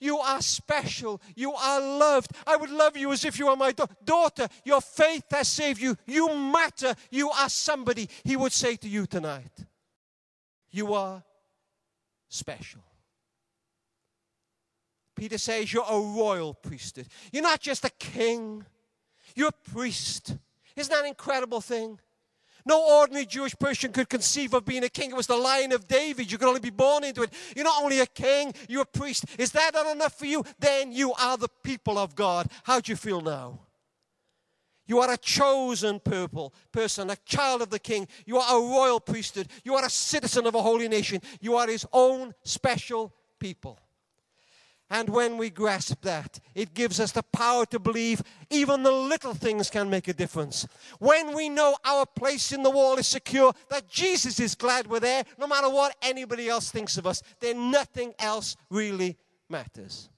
you 0.01 0.19
are 0.19 0.41
special. 0.41 1.21
You 1.35 1.53
are 1.55 1.81
loved. 1.81 2.33
I 2.47 2.57
would 2.57 2.71
love 2.71 2.97
you 2.97 3.13
as 3.13 3.25
if 3.25 3.39
you 3.39 3.47
were 3.47 3.57
my 3.57 3.73
da- 3.73 3.87
daughter. 4.05 4.49
Your 4.65 4.81
faith 4.81 5.25
has 5.31 5.49
saved 5.49 5.81
you. 5.81 5.97
You 6.07 6.35
matter. 6.37 6.95
You 7.11 7.31
are 7.31 7.49
somebody. 7.49 8.09
He 8.25 8.37
would 8.37 8.53
say 8.53 8.77
to 8.77 8.89
you 8.89 9.07
tonight, 9.07 9.53
You 10.71 10.95
are 10.95 11.23
special. 12.29 12.83
Peter 15.17 15.39
says, 15.39 15.73
You're 15.73 15.85
a 15.89 16.01
royal 16.01 16.55
priesthood. 16.55 17.09
You're 17.33 17.43
not 17.43 17.61
just 17.61 17.85
a 17.85 17.91
king, 17.91 18.65
you're 19.35 19.49
a 19.49 19.71
priest. 19.71 20.37
Isn't 20.77 20.93
that 20.93 21.01
an 21.01 21.09
incredible 21.09 21.61
thing? 21.61 21.99
No 22.69 22.99
ordinary 23.01 23.25
Jewish 23.25 23.59
person 23.59 23.93
could 23.93 24.11
conceive 24.11 24.53
of 24.53 24.67
being 24.67 24.85
a 24.85 24.91
king. 24.91 25.11
It 25.11 25.17
was 25.17 25.27
the 25.27 25.37
line 25.37 25.73
of 25.73 25.89
David. 25.89 26.31
You 26.31 26.37
could 26.37 26.49
only 26.49 26.61
be 26.61 26.69
born 26.69 27.03
into 27.03 27.23
it. 27.23 27.33
You're 27.57 27.65
not 27.65 27.83
only 27.83 28.01
a 28.01 28.07
king, 28.07 28.53
you're 28.69 28.83
a 28.83 28.87
priest. 28.87 29.25
Is 29.39 29.53
that 29.53 29.73
not 29.73 29.87
enough 29.87 30.19
for 30.19 30.27
you? 30.27 30.45
Then 30.59 30.93
you 30.93 31.15
are 31.15 31.39
the 31.39 31.49
people 31.63 31.97
of 31.97 32.15
God. 32.15 32.47
How 32.65 32.79
do 32.79 32.93
you 32.93 32.97
feel 32.97 33.23
now? 33.23 33.61
You 34.87 34.99
are 34.99 35.11
a 35.11 35.17
chosen 35.17 35.99
purple 35.99 36.53
person, 36.71 37.09
a 37.09 37.17
child 37.25 37.63
of 37.63 37.71
the 37.71 37.79
king. 37.79 38.07
You 38.27 38.37
are 38.37 38.59
a 38.59 38.61
royal 38.61 39.01
priesthood. 39.01 39.49
You 39.65 39.75
are 39.75 39.87
a 39.87 39.91
citizen 39.91 40.47
of 40.47 40.55
a 40.55 40.61
holy 40.61 40.89
nation. 40.89 41.23
You 41.41 41.57
are 41.57 41.69
his 41.69 41.87
own 41.91 42.35
special 42.43 43.15
people. 43.39 43.79
And 44.91 45.11
when 45.11 45.37
we 45.37 45.51
grasp 45.51 46.01
that, 46.03 46.41
it 46.55 46.73
gives 46.73 46.99
us 46.99 47.13
the 47.13 47.23
power 47.23 47.67
to 47.67 47.79
believe 47.79 48.23
even 48.49 48.83
the 48.83 48.91
little 48.91 49.35
things 49.35 49.69
can 49.69 49.91
make 49.91 50.09
a 50.09 50.15
difference. 50.15 50.67
When 50.99 51.35
we 51.35 51.51
know 51.51 51.77
our 51.85 52.07
place 52.07 52.53
in 52.53 52.63
the 52.63 52.71
wall 52.71 52.97
is 52.97 53.07
secure, 53.07 53.53
that 53.69 53.89
Jesus 53.89 54.41
is 54.41 54.55
glad 54.55 54.87
we're 54.87 55.01
there, 55.01 55.25
no 55.37 55.47
matter 55.47 55.69
what 55.69 55.95
anybody 56.01 56.49
else 56.49 56.71
thinks 56.71 56.97
of 56.97 57.07
us, 57.07 57.23
then 57.41 57.71
nothing 57.71 58.15
else 58.19 58.57
really 58.71 59.19
matters. 59.51 60.09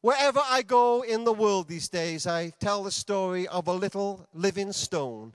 Wherever 0.00 0.40
I 0.42 0.62
go 0.62 1.02
in 1.02 1.24
the 1.24 1.32
world 1.34 1.68
these 1.68 1.88
days, 1.88 2.26
I 2.26 2.50
tell 2.58 2.82
the 2.82 2.90
story 2.90 3.46
of 3.46 3.68
a 3.68 3.72
little 3.72 4.26
living 4.32 4.72
stone 4.72 5.34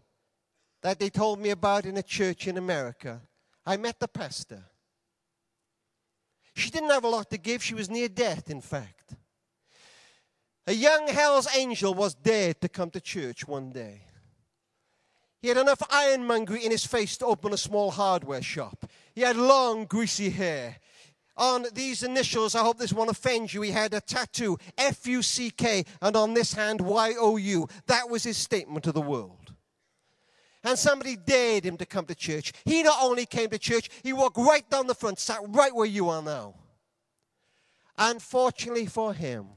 that 0.81 0.99
they 0.99 1.09
told 1.09 1.39
me 1.39 1.51
about 1.51 1.85
in 1.85 1.95
a 1.95 2.03
church 2.03 2.47
in 2.47 2.57
America. 2.57 3.21
I 3.65 3.77
met 3.77 3.99
the 3.99 4.07
pastor. 4.07 4.63
She 6.57 6.71
didn't 6.71 6.89
have 6.89 7.03
a 7.03 7.07
lot 7.07 7.29
to 7.29 7.37
give. 7.37 7.63
She 7.63 7.75
was 7.75 7.89
near 7.89 8.09
death, 8.09 8.49
in 8.49 8.61
fact. 8.61 9.15
A 10.65 10.73
young 10.73 11.07
hell's 11.07 11.47
angel 11.55 11.93
was 11.93 12.15
dared 12.15 12.59
to 12.61 12.67
come 12.67 12.89
to 12.91 12.99
church 12.99 13.47
one 13.47 13.71
day. 13.71 14.01
He 15.39 15.49
had 15.49 15.57
enough 15.57 15.83
ironmongery 15.91 16.65
in 16.65 16.71
his 16.71 16.83
face 16.83 17.15
to 17.17 17.27
open 17.27 17.53
a 17.53 17.57
small 17.57 17.91
hardware 17.91 18.41
shop. 18.41 18.89
He 19.13 19.21
had 19.21 19.37
long, 19.37 19.85
greasy 19.85 20.31
hair. 20.31 20.77
On 21.37 21.67
these 21.73 22.01
initials, 22.01 22.55
I 22.55 22.63
hope 22.63 22.79
this 22.79 22.91
won't 22.91 23.11
offend 23.11 23.53
you, 23.53 23.61
he 23.61 23.69
had 23.69 23.93
a 23.93 24.01
tattoo 24.01 24.57
F 24.79 25.05
U 25.05 25.21
C 25.21 25.51
K, 25.51 25.85
and 26.01 26.15
on 26.15 26.33
this 26.33 26.53
hand, 26.53 26.81
Y 26.81 27.13
O 27.19 27.37
U. 27.37 27.67
That 27.85 28.09
was 28.09 28.23
his 28.23 28.37
statement 28.37 28.83
to 28.85 28.91
the 28.91 28.99
world 28.99 29.46
and 30.67 30.77
somebody 30.77 31.15
dared 31.15 31.63
him 31.63 31.77
to 31.77 31.85
come 31.85 32.05
to 32.05 32.13
church. 32.13 32.51
He 32.65 32.83
not 32.83 32.97
only 33.01 33.25
came 33.25 33.49
to 33.51 33.57
church, 33.57 33.89
he 34.03 34.11
walked 34.11 34.35
right 34.35 34.69
down 34.69 34.85
the 34.85 34.93
front, 34.93 35.17
sat 35.17 35.39
right 35.47 35.73
where 35.73 35.85
you 35.85 36.09
are 36.09 36.21
now. 36.21 36.55
Unfortunately 37.97 38.85
for 38.85 39.13
him, 39.13 39.47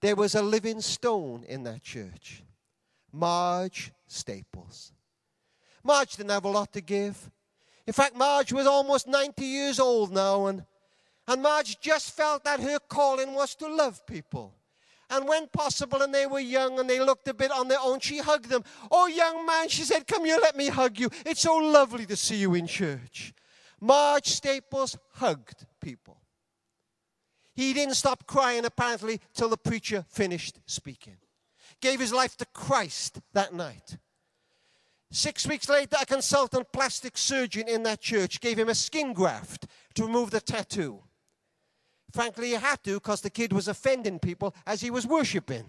there 0.00 0.16
was 0.16 0.34
a 0.34 0.40
living 0.40 0.80
stone 0.80 1.44
in 1.46 1.62
that 1.64 1.82
church 1.82 2.42
Marge 3.12 3.92
Staples. 4.06 4.92
Marge 5.84 6.16
didn't 6.16 6.30
have 6.30 6.46
a 6.46 6.48
lot 6.48 6.72
to 6.72 6.80
give. 6.80 7.30
In 7.86 7.92
fact, 7.92 8.16
Marge 8.16 8.50
was 8.50 8.66
almost 8.66 9.06
90 9.08 9.44
years 9.44 9.78
old 9.78 10.10
now, 10.10 10.46
and, 10.46 10.64
and 11.26 11.42
Marge 11.42 11.78
just 11.80 12.16
felt 12.16 12.44
that 12.44 12.60
her 12.60 12.78
calling 12.88 13.34
was 13.34 13.54
to 13.56 13.68
love 13.68 14.06
people. 14.06 14.54
And 15.10 15.26
when 15.26 15.48
possible, 15.48 16.02
and 16.02 16.14
they 16.14 16.26
were 16.26 16.40
young 16.40 16.78
and 16.78 16.88
they 16.88 17.00
looked 17.00 17.28
a 17.28 17.34
bit 17.34 17.50
on 17.50 17.68
their 17.68 17.80
own, 17.80 18.00
she 18.00 18.18
hugged 18.18 18.50
them. 18.50 18.62
Oh, 18.90 19.06
young 19.06 19.46
man, 19.46 19.68
she 19.68 19.82
said, 19.82 20.06
Come 20.06 20.24
here, 20.24 20.38
let 20.40 20.56
me 20.56 20.68
hug 20.68 20.98
you. 20.98 21.08
It's 21.24 21.40
so 21.40 21.56
lovely 21.56 22.04
to 22.06 22.16
see 22.16 22.36
you 22.36 22.54
in 22.54 22.66
church. 22.66 23.32
Marge 23.80 24.26
Staples 24.26 24.98
hugged 25.14 25.66
people. 25.80 26.20
He 27.54 27.72
didn't 27.72 27.94
stop 27.94 28.26
crying, 28.26 28.64
apparently, 28.64 29.20
till 29.34 29.48
the 29.48 29.56
preacher 29.56 30.04
finished 30.08 30.60
speaking. 30.66 31.16
Gave 31.80 32.00
his 32.00 32.12
life 32.12 32.36
to 32.36 32.46
Christ 32.46 33.20
that 33.32 33.54
night. 33.54 33.98
Six 35.10 35.46
weeks 35.46 35.68
later, 35.68 35.96
a 36.00 36.06
consultant 36.06 36.70
plastic 36.70 37.16
surgeon 37.16 37.66
in 37.66 37.82
that 37.84 38.00
church 38.00 38.40
gave 38.40 38.58
him 38.58 38.68
a 38.68 38.74
skin 38.74 39.14
graft 39.14 39.66
to 39.94 40.04
remove 40.04 40.30
the 40.30 40.40
tattoo. 40.40 41.02
Frankly, 42.12 42.48
he 42.48 42.54
had 42.54 42.82
to 42.84 42.94
because 42.94 43.20
the 43.20 43.30
kid 43.30 43.52
was 43.52 43.68
offending 43.68 44.18
people 44.18 44.54
as 44.66 44.80
he 44.80 44.90
was 44.90 45.06
worshiping. 45.06 45.64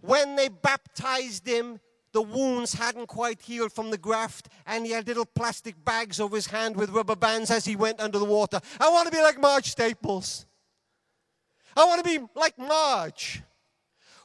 when 0.00 0.34
they 0.34 0.48
baptized 0.48 1.46
him, 1.46 1.78
the 2.12 2.22
wounds 2.22 2.74
hadn't 2.74 3.06
quite 3.06 3.40
healed 3.40 3.72
from 3.72 3.90
the 3.90 3.98
graft, 3.98 4.48
and 4.66 4.84
he 4.84 4.92
had 4.92 5.06
little 5.06 5.24
plastic 5.24 5.84
bags 5.84 6.18
over 6.18 6.34
his 6.34 6.48
hand 6.48 6.74
with 6.76 6.90
rubber 6.90 7.14
bands 7.14 7.50
as 7.50 7.64
he 7.64 7.76
went 7.76 8.00
under 8.00 8.18
the 8.18 8.24
water. 8.24 8.60
I 8.80 8.90
want 8.90 9.06
to 9.06 9.12
be 9.12 9.22
like 9.22 9.40
Marge 9.40 9.70
Staples. 9.70 10.46
I 11.76 11.84
want 11.84 12.04
to 12.04 12.18
be 12.18 12.26
like 12.34 12.58
Marge, 12.58 13.42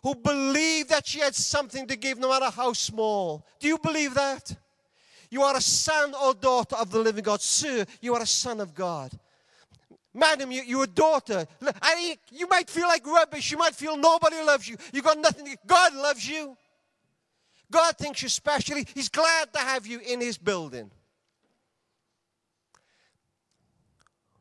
who 0.05 0.13
believed 0.13 0.89
that 0.89 1.07
she 1.07 1.19
had 1.19 1.33
something 1.33 1.87
to 1.87 1.95
give 1.95 2.19
no 2.19 2.29
matter 2.29 2.51
how 2.55 2.71
small. 2.73 3.43
Do 3.59 3.67
you 3.67 3.79
believe 3.79 4.13
that? 4.13 4.55
You 5.31 5.41
are 5.41 5.57
a 5.57 5.61
son 5.61 6.13
or 6.23 6.35
daughter 6.35 6.75
of 6.75 6.91
the 6.91 6.99
living 6.99 7.23
God. 7.23 7.41
Sir, 7.41 7.87
you 8.01 8.13
are 8.13 8.21
a 8.21 8.27
son 8.27 8.61
of 8.61 8.75
God. 8.75 9.11
Madam, 10.13 10.51
you, 10.51 10.61
you're 10.61 10.83
a 10.83 10.87
daughter. 10.87 11.47
I, 11.81 12.19
you 12.31 12.47
might 12.47 12.69
feel 12.69 12.87
like 12.87 13.03
rubbish. 13.07 13.51
You 13.51 13.57
might 13.57 13.73
feel 13.73 13.97
nobody 13.97 14.35
loves 14.43 14.69
you. 14.69 14.77
You 14.93 15.01
got 15.01 15.17
nothing. 15.17 15.55
God 15.65 15.95
loves 15.95 16.29
you. 16.29 16.55
God 17.71 17.97
thinks 17.97 18.21
you're 18.21 18.29
special. 18.29 18.77
He's 18.93 19.09
glad 19.09 19.51
to 19.53 19.59
have 19.59 19.87
you 19.87 20.01
in 20.05 20.21
His 20.21 20.37
building. 20.37 20.91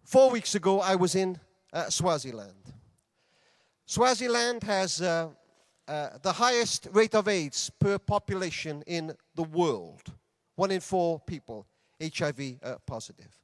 Four 0.02 0.30
weeks 0.30 0.54
ago, 0.54 0.80
I 0.80 0.96
was 0.96 1.14
in 1.14 1.40
uh, 1.72 1.88
Swaziland. 1.88 2.52
Swaziland 3.86 4.62
has 4.64 5.00
uh, 5.00 5.28
uh, 5.86 6.10
the 6.22 6.32
highest 6.32 6.88
rate 6.92 7.14
of 7.14 7.28
AIDS 7.28 7.70
per 7.78 7.98
population 7.98 8.82
in 8.86 9.14
the 9.34 9.42
world. 9.42 10.02
One 10.56 10.70
in 10.70 10.80
four 10.80 11.20
people 11.20 11.66
HIV 12.00 12.56
uh, 12.62 12.76
positive. 12.86 13.38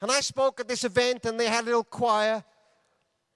And 0.00 0.10
I 0.10 0.20
spoke 0.20 0.60
at 0.60 0.68
this 0.68 0.84
event, 0.84 1.26
and 1.26 1.38
they 1.38 1.46
had 1.46 1.64
a 1.64 1.66
little 1.66 1.84
choir. 1.84 2.42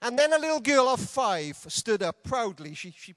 And 0.00 0.18
then 0.18 0.32
a 0.32 0.38
little 0.38 0.60
girl 0.60 0.88
of 0.88 1.00
five 1.00 1.56
stood 1.68 2.02
up 2.02 2.22
proudly. 2.24 2.74
She, 2.74 2.94
she 2.96 3.14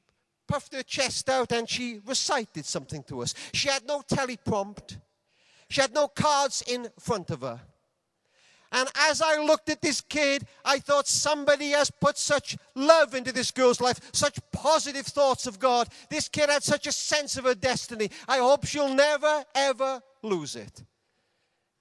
puffed 0.48 0.74
her 0.74 0.84
chest 0.84 1.30
out 1.30 1.52
and 1.52 1.70
she 1.70 2.00
recited 2.06 2.66
something 2.66 3.04
to 3.04 3.22
us. 3.22 3.34
She 3.54 3.68
had 3.70 3.86
no 3.86 4.02
teleprompt, 4.02 4.98
she 5.70 5.82
had 5.82 5.94
no 5.94 6.08
cards 6.08 6.64
in 6.66 6.88
front 7.00 7.30
of 7.30 7.42
her. 7.42 7.60
And 8.72 8.90
as 8.96 9.22
I 9.22 9.42
looked 9.42 9.70
at 9.70 9.82
this 9.82 10.02
kid, 10.02 10.46
I 10.66 10.80
thought 10.80 11.08
somebody 11.08 11.72
has 11.72 11.90
put 11.90 12.18
such 12.18 12.58
love 12.76 13.16
into 13.16 13.32
this 13.32 13.52
girl's 13.52 13.80
life, 13.80 14.00
such 14.14 14.40
positive 14.52 15.06
thoughts 15.06 15.48
of 15.48 15.60
God. 15.60 15.88
This 16.10 16.28
kid 16.28 16.50
had 16.50 16.64
such 16.64 16.88
a 16.88 16.92
sense 16.92 17.38
of 17.38 17.46
her 17.46 17.56
destiny. 17.56 18.10
I 18.28 18.40
hope 18.40 18.66
she'll 18.66 18.94
never, 18.94 19.46
ever 19.56 20.02
lose 20.22 20.56
it. 20.56 20.84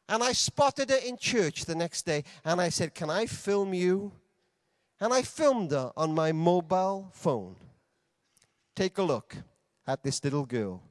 And 0.08 0.22
I 0.22 0.32
spotted 0.32 0.90
her 0.90 0.98
in 1.04 1.16
church 1.16 1.64
the 1.64 1.74
next 1.74 2.02
day 2.06 2.22
and 2.44 2.60
I 2.60 2.68
said, 2.68 2.94
Can 2.94 3.10
I 3.10 3.26
film 3.26 3.74
you? 3.74 4.12
And 5.00 5.12
I 5.12 5.22
filmed 5.22 5.72
her 5.72 5.92
on 5.96 6.14
my 6.14 6.32
mobile 6.32 7.10
phone. 7.12 7.56
Take 8.74 8.98
a 8.98 9.02
look 9.02 9.36
at 9.86 10.02
this 10.02 10.22
little 10.22 10.46
girl, 10.46 10.82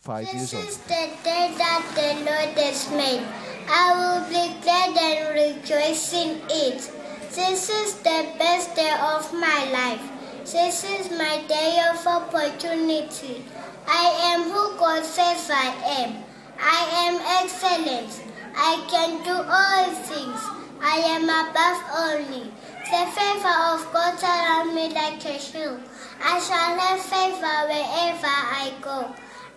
five 0.00 0.26
this 0.26 0.34
years 0.34 0.54
old. 0.54 0.64
This 0.64 0.72
is 0.72 0.78
the 0.82 1.10
day 1.24 1.54
that 1.56 1.92
the 1.94 2.24
Lord 2.24 2.58
has 2.58 2.90
made. 2.90 3.41
I 3.68 3.86
will 3.98 4.28
be 4.28 4.54
glad 4.62 4.96
and 4.96 5.34
rejoice 5.34 6.12
in 6.12 6.40
it. 6.50 6.90
This 7.34 7.70
is 7.70 7.94
the 7.98 8.26
best 8.38 8.74
day 8.74 8.92
of 9.00 9.32
my 9.32 9.70
life. 9.70 10.02
This 10.44 10.84
is 10.84 11.10
my 11.10 11.42
day 11.48 11.80
of 11.90 12.06
opportunity. 12.06 13.44
I 13.86 14.32
am 14.32 14.42
who 14.50 14.76
God 14.76 15.04
says 15.04 15.50
I 15.50 15.74
am. 16.00 16.24
I 16.58 16.82
am 17.06 17.20
excellent. 17.40 18.22
I 18.54 18.84
can 18.90 19.22
do 19.22 19.32
all 19.32 19.84
things. 20.06 20.40
I 20.82 20.96
am 21.14 21.24
above 21.24 21.80
only. 22.06 22.50
The 22.90 23.06
favor 23.16 23.56
of 23.72 23.90
God 23.92 24.22
around 24.22 24.74
me 24.74 24.92
like 24.92 25.24
a 25.24 25.38
shield. 25.38 25.80
I 26.22 26.38
shall 26.38 26.78
have 26.78 27.00
favor 27.00 27.58
wherever 27.70 28.26
I 28.26 28.72
go. 28.82 29.14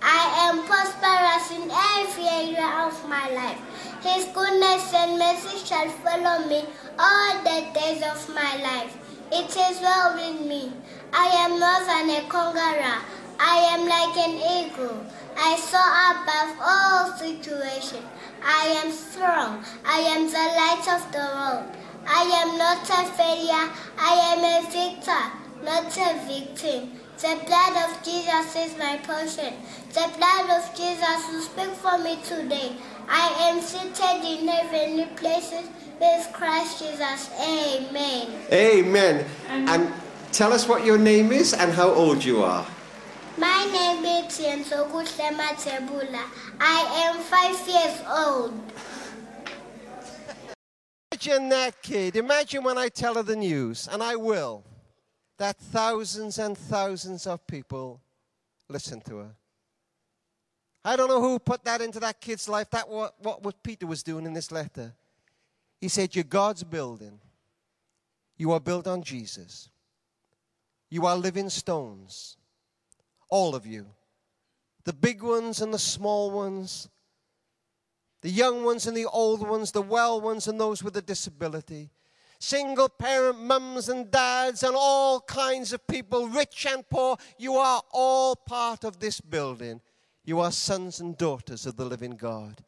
I 0.07 0.47
am 0.47 0.63
prosperous 0.65 1.49
in 1.49 1.71
every 1.97 2.27
area 2.27 2.85
of 2.85 2.93
my 3.09 3.27
life. 3.31 3.57
His 4.03 4.25
goodness 4.25 4.93
and 4.93 5.17
mercy 5.17 5.57
shall 5.65 5.89
follow 6.05 6.45
me 6.47 6.63
all 6.99 7.33
the 7.41 7.65
days 7.73 8.03
of 8.03 8.29
my 8.29 8.51
life. 8.61 8.95
It 9.31 9.49
is 9.49 9.81
well 9.81 10.13
with 10.13 10.45
me. 10.45 10.71
I 11.11 11.25
am 11.43 11.59
more 11.59 11.81
than 11.89 12.11
a 12.11 12.21
conqueror. 12.29 13.01
I 13.39 13.57
am 13.73 13.89
like 13.89 14.15
an 14.15 14.35
eagle. 14.55 15.03
I 15.35 15.57
soar 15.57 15.89
above 16.13 16.51
all 16.61 17.17
situations. 17.17 18.05
I 18.43 18.79
am 18.83 18.91
strong. 18.91 19.65
I 19.83 20.01
am 20.13 20.27
the 20.27 20.45
light 20.61 20.85
of 20.97 21.11
the 21.11 21.25
world. 21.33 21.65
I 22.07 22.23
am 22.43 22.59
not 22.59 22.87
a 22.87 23.03
failure. 23.17 23.73
I 23.97 24.13
am 24.33 24.43
a 24.53 24.69
victor 24.69 25.45
not 25.65 25.97
a 25.97 26.13
victim. 26.27 26.91
The 27.25 27.43
blood 27.47 27.89
of 27.89 28.03
Jesus 28.03 28.55
is 28.55 28.77
my 28.77 28.97
portion. 28.97 29.55
The 29.93 30.11
blood 30.15 30.47
of 30.59 30.75
Jesus 30.77 31.27
will 31.31 31.41
speak 31.41 31.73
for 31.73 31.97
me 31.97 32.19
today. 32.23 32.73
I 33.09 33.49
am 33.49 33.61
seated 33.61 34.23
in 34.23 34.47
heavenly 34.47 35.07
places 35.15 35.67
with 35.99 36.29
Christ 36.33 36.77
Jesus. 36.77 37.31
Amen. 37.41 38.27
Amen. 38.53 39.25
And 39.49 39.91
tell 40.33 40.53
us 40.53 40.67
what 40.67 40.85
your 40.85 40.99
name 40.99 41.31
is 41.31 41.55
and 41.55 41.73
how 41.73 41.89
old 41.89 42.23
you 42.23 42.43
are. 42.43 42.63
My 43.39 43.65
name 43.73 44.05
is 44.05 44.37
Tiensokutlema 44.37 45.57
Tebula. 45.57 46.25
I 46.59 47.09
am 47.09 47.19
five 47.21 47.67
years 47.67 48.01
old. 48.07 48.53
Imagine 51.11 51.49
that 51.49 51.81
kid. 51.81 52.17
Imagine 52.17 52.63
when 52.63 52.77
I 52.77 52.89
tell 52.89 53.15
her 53.15 53.23
the 53.23 53.35
news, 53.35 53.89
and 53.91 54.03
I 54.03 54.15
will 54.15 54.63
that 55.37 55.57
thousands 55.57 56.39
and 56.39 56.57
thousands 56.57 57.27
of 57.27 57.45
people 57.47 58.01
listen 58.69 59.01
to 59.01 59.17
her. 59.17 59.35
I 60.83 60.95
don't 60.95 61.09
know 61.09 61.21
who 61.21 61.39
put 61.39 61.63
that 61.65 61.81
into 61.81 61.99
that 62.01 62.21
kid's 62.21 62.47
life. 62.47 62.69
That 62.69 62.87
what, 62.87 63.15
what 63.19 63.43
what 63.43 63.63
Peter 63.63 63.87
was 63.87 64.03
doing 64.03 64.25
in 64.25 64.33
this 64.33 64.51
letter. 64.51 64.93
He 65.81 65.87
said, 65.87 66.15
You're 66.15 66.23
God's 66.23 66.63
building. 66.63 67.19
You 68.37 68.51
are 68.51 68.59
built 68.59 68.87
on 68.87 69.01
Jesus. 69.01 69.69
You 70.89 71.05
are 71.05 71.15
living 71.15 71.49
stones. 71.49 72.37
All 73.29 73.55
of 73.55 73.65
you. 73.65 73.87
The 74.83 74.93
big 74.93 75.23
ones 75.23 75.61
and 75.61 75.73
the 75.73 75.79
small 75.79 76.29
ones. 76.31 76.89
The 78.21 78.29
young 78.29 78.63
ones 78.63 78.87
and 78.87 78.95
the 78.95 79.05
old 79.05 79.47
ones. 79.47 79.71
The 79.71 79.81
well 79.81 80.21
ones 80.21 80.47
and 80.47 80.59
those 80.59 80.83
with 80.83 80.95
a 80.97 81.01
disability 81.01 81.89
single 82.45 82.89
parent 82.89 83.41
mums 83.41 83.89
and 83.89 84.11
dads, 84.11 84.61
and 84.61 84.75
all 84.77 85.19
kinds 85.21 85.73
of 85.73 85.85
people, 85.87 86.27
rich 86.27 86.67
and 86.69 86.87
poor. 86.89 87.17
You 87.37 87.55
are 87.55 87.81
all 87.91 88.35
part 88.35 88.83
of 88.83 88.99
this 88.99 89.19
building. 89.19 89.81
You 90.23 90.39
are 90.39 90.51
sons 90.51 90.99
and 90.99 91.17
daughters 91.17 91.65
of 91.65 91.75
the 91.75 91.85
living 91.85 92.11
God. 92.11 92.63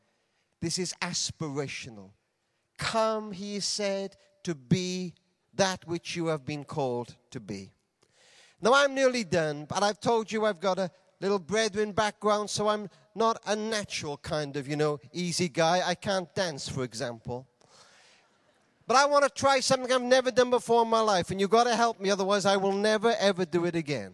This 0.62 0.80
is 0.80 0.94
aspirational. 1.02 2.10
Come, 2.80 3.32
he 3.32 3.60
said, 3.60 4.16
to 4.44 4.56
be 4.56 5.14
that 5.54 5.88
which 5.88 6.16
you 6.16 6.28
have 6.28 6.44
been 6.46 6.64
called 6.64 7.16
to 7.32 7.40
be. 7.40 7.72
Now, 8.62 8.74
I'm 8.74 8.96
nearly 8.96 9.24
done, 9.24 9.66
but 9.66 9.84
I've 9.84 10.00
told 10.00 10.32
you 10.32 10.46
I've 10.46 10.60
got 10.60 10.80
a 10.80 10.90
little 11.20 11.40
brethren 11.40 11.92
background, 11.92 12.50
so 12.50 12.68
I'm 12.68 12.90
not 13.14 13.40
a 13.46 13.56
natural 13.56 14.18
kind 14.18 14.58
of, 14.58 14.68
you 14.68 14.76
know, 14.76 15.00
easy 15.14 15.50
guy. 15.50 15.82
I 15.86 15.94
can't 15.94 16.34
dance, 16.34 16.68
for 16.68 16.84
example. 16.84 17.48
But 18.88 18.96
I 18.96 19.06
want 19.06 19.26
to 19.26 19.30
try 19.30 19.60
something 19.60 19.92
I've 19.92 20.02
never 20.02 20.32
done 20.32 20.50
before 20.50 20.82
in 20.84 20.88
my 20.88 21.02
life, 21.02 21.30
and 21.30 21.42
you've 21.42 21.50
got 21.50 21.66
to 21.66 21.76
help 21.76 22.00
me, 22.00 22.10
otherwise, 22.10 22.46
I 22.46 22.56
will 22.56 22.72
never, 22.72 23.14
ever 23.20 23.44
do 23.44 23.66
it 23.66 23.76
again. 23.76 24.14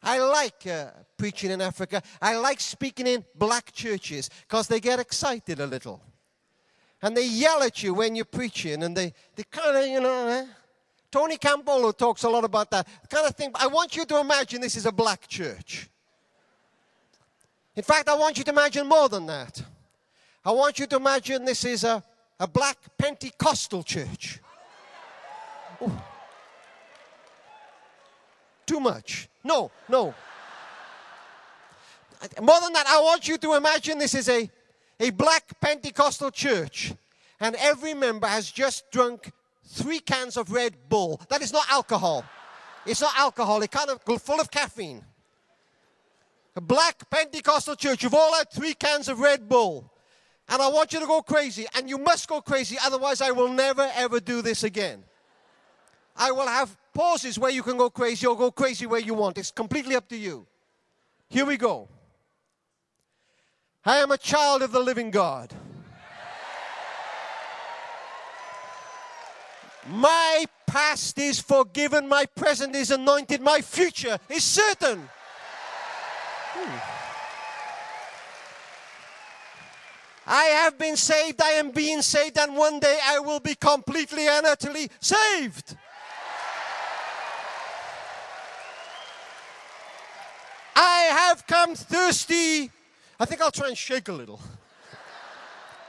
I 0.00 0.18
like 0.18 0.66
uh, 0.66 0.90
preaching 1.16 1.50
in 1.50 1.60
Africa. 1.60 2.02
I 2.20 2.36
like 2.36 2.60
speaking 2.60 3.08
in 3.08 3.24
black 3.34 3.72
churches 3.72 4.30
because 4.42 4.68
they 4.68 4.80
get 4.80 5.00
excited 5.00 5.58
a 5.60 5.66
little. 5.66 6.00
And 7.02 7.16
they 7.16 7.26
yell 7.26 7.62
at 7.64 7.82
you 7.82 7.94
when 7.94 8.14
you're 8.14 8.24
preaching, 8.24 8.84
and 8.84 8.96
they, 8.96 9.12
they 9.34 9.42
kind 9.50 9.76
of, 9.76 9.86
you 9.86 10.00
know, 10.00 10.28
eh? 10.28 10.46
Tony 11.10 11.36
Campolo 11.36 11.96
talks 11.96 12.22
a 12.22 12.28
lot 12.28 12.44
about 12.44 12.70
that 12.70 12.86
kind 13.10 13.26
of 13.26 13.34
thing. 13.34 13.50
I 13.56 13.66
want 13.66 13.96
you 13.96 14.04
to 14.04 14.20
imagine 14.20 14.60
this 14.60 14.76
is 14.76 14.86
a 14.86 14.92
black 14.92 15.26
church. 15.26 15.88
In 17.74 17.82
fact, 17.82 18.08
I 18.08 18.14
want 18.14 18.38
you 18.38 18.44
to 18.44 18.50
imagine 18.50 18.86
more 18.86 19.08
than 19.08 19.26
that. 19.26 19.62
I 20.44 20.52
want 20.52 20.78
you 20.78 20.86
to 20.86 20.96
imagine 20.96 21.44
this 21.44 21.64
is 21.64 21.84
a, 21.84 22.02
a 22.42 22.46
black 22.48 22.76
Pentecostal 22.98 23.84
church. 23.84 24.40
Ooh. 25.80 25.92
Too 28.66 28.80
much. 28.80 29.28
No, 29.44 29.70
no. 29.88 30.12
More 32.40 32.60
than 32.60 32.72
that, 32.72 32.86
I 32.88 33.00
want 33.00 33.28
you 33.28 33.38
to 33.38 33.54
imagine 33.54 33.98
this 33.98 34.14
is 34.14 34.28
a, 34.28 34.50
a 34.98 35.10
black 35.10 35.60
Pentecostal 35.60 36.32
church, 36.32 36.92
and 37.38 37.54
every 37.60 37.94
member 37.94 38.26
has 38.26 38.50
just 38.50 38.90
drunk 38.90 39.30
three 39.64 40.00
cans 40.00 40.36
of 40.36 40.50
Red 40.50 40.74
Bull. 40.88 41.20
That 41.28 41.42
is 41.42 41.52
not 41.52 41.70
alcohol. 41.70 42.24
It's 42.84 43.00
not 43.00 43.16
alcohol, 43.16 43.62
it's 43.62 43.72
kind 43.72 43.88
of 43.88 44.02
full 44.20 44.40
of 44.40 44.50
caffeine. 44.50 45.04
A 46.56 46.60
black 46.60 47.08
Pentecostal 47.08 47.76
church, 47.76 48.02
you've 48.02 48.14
all 48.14 48.34
had 48.34 48.50
three 48.50 48.74
cans 48.74 49.08
of 49.08 49.20
Red 49.20 49.48
Bull. 49.48 49.91
And 50.48 50.60
I 50.60 50.68
want 50.68 50.92
you 50.92 51.00
to 51.00 51.06
go 51.06 51.22
crazy, 51.22 51.66
and 51.74 51.88
you 51.88 51.98
must 51.98 52.28
go 52.28 52.40
crazy, 52.40 52.76
otherwise, 52.84 53.20
I 53.20 53.30
will 53.30 53.48
never 53.48 53.90
ever 53.94 54.20
do 54.20 54.42
this 54.42 54.64
again. 54.64 55.04
I 56.16 56.30
will 56.30 56.46
have 56.46 56.76
pauses 56.92 57.38
where 57.38 57.50
you 57.50 57.62
can 57.62 57.76
go 57.76 57.88
crazy 57.88 58.26
or 58.26 58.36
go 58.36 58.50
crazy 58.50 58.86
where 58.86 59.00
you 59.00 59.14
want. 59.14 59.38
It's 59.38 59.50
completely 59.50 59.96
up 59.96 60.08
to 60.08 60.16
you. 60.16 60.46
Here 61.28 61.46
we 61.46 61.56
go. 61.56 61.88
I 63.84 63.98
am 63.98 64.10
a 64.12 64.18
child 64.18 64.62
of 64.62 64.72
the 64.72 64.80
living 64.80 65.10
God. 65.10 65.52
My 69.88 70.44
past 70.66 71.18
is 71.18 71.40
forgiven, 71.40 72.08
my 72.08 72.26
present 72.26 72.76
is 72.76 72.90
anointed, 72.90 73.40
my 73.40 73.60
future 73.60 74.18
is 74.28 74.44
certain. 74.44 75.08
Hmm. 76.54 77.01
I 80.26 80.44
have 80.44 80.78
been 80.78 80.96
saved, 80.96 81.42
I 81.42 81.50
am 81.52 81.70
being 81.70 82.02
saved, 82.02 82.38
and 82.38 82.56
one 82.56 82.78
day 82.78 82.98
I 83.04 83.18
will 83.18 83.40
be 83.40 83.54
completely 83.54 84.28
and 84.28 84.46
utterly 84.46 84.90
saved. 85.00 85.76
I 90.74 91.00
have 91.10 91.46
come 91.46 91.74
thirsty. 91.74 92.70
I 93.18 93.24
think 93.24 93.40
I'll 93.40 93.50
try 93.50 93.68
and 93.68 93.76
shake 93.76 94.08
a 94.08 94.12
little. 94.12 94.40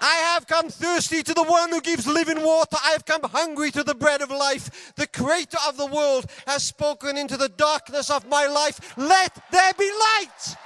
I 0.02 0.16
have 0.34 0.48
come 0.48 0.68
thirsty 0.68 1.24
to 1.24 1.34
the 1.34 1.44
one 1.44 1.70
who 1.70 1.80
gives 1.80 2.06
living 2.06 2.44
water. 2.44 2.76
I 2.84 2.92
have 2.92 3.06
come 3.06 3.24
hungry 3.24 3.72
to 3.72 3.84
the 3.84 3.96
bread 3.96 4.22
of 4.22 4.30
life. 4.30 4.94
The 4.96 5.08
creator 5.08 5.58
of 5.66 5.78
the 5.78 5.86
world 5.86 6.26
has 6.46 6.64
spoken 6.64 7.18
into 7.18 7.38
the 7.38 7.48
darkness 7.48 8.10
of 8.10 8.28
my 8.28 8.46
life. 8.48 8.98
Let 8.98 9.42
there 9.52 9.74
be 9.76 9.90
light. 9.90 10.58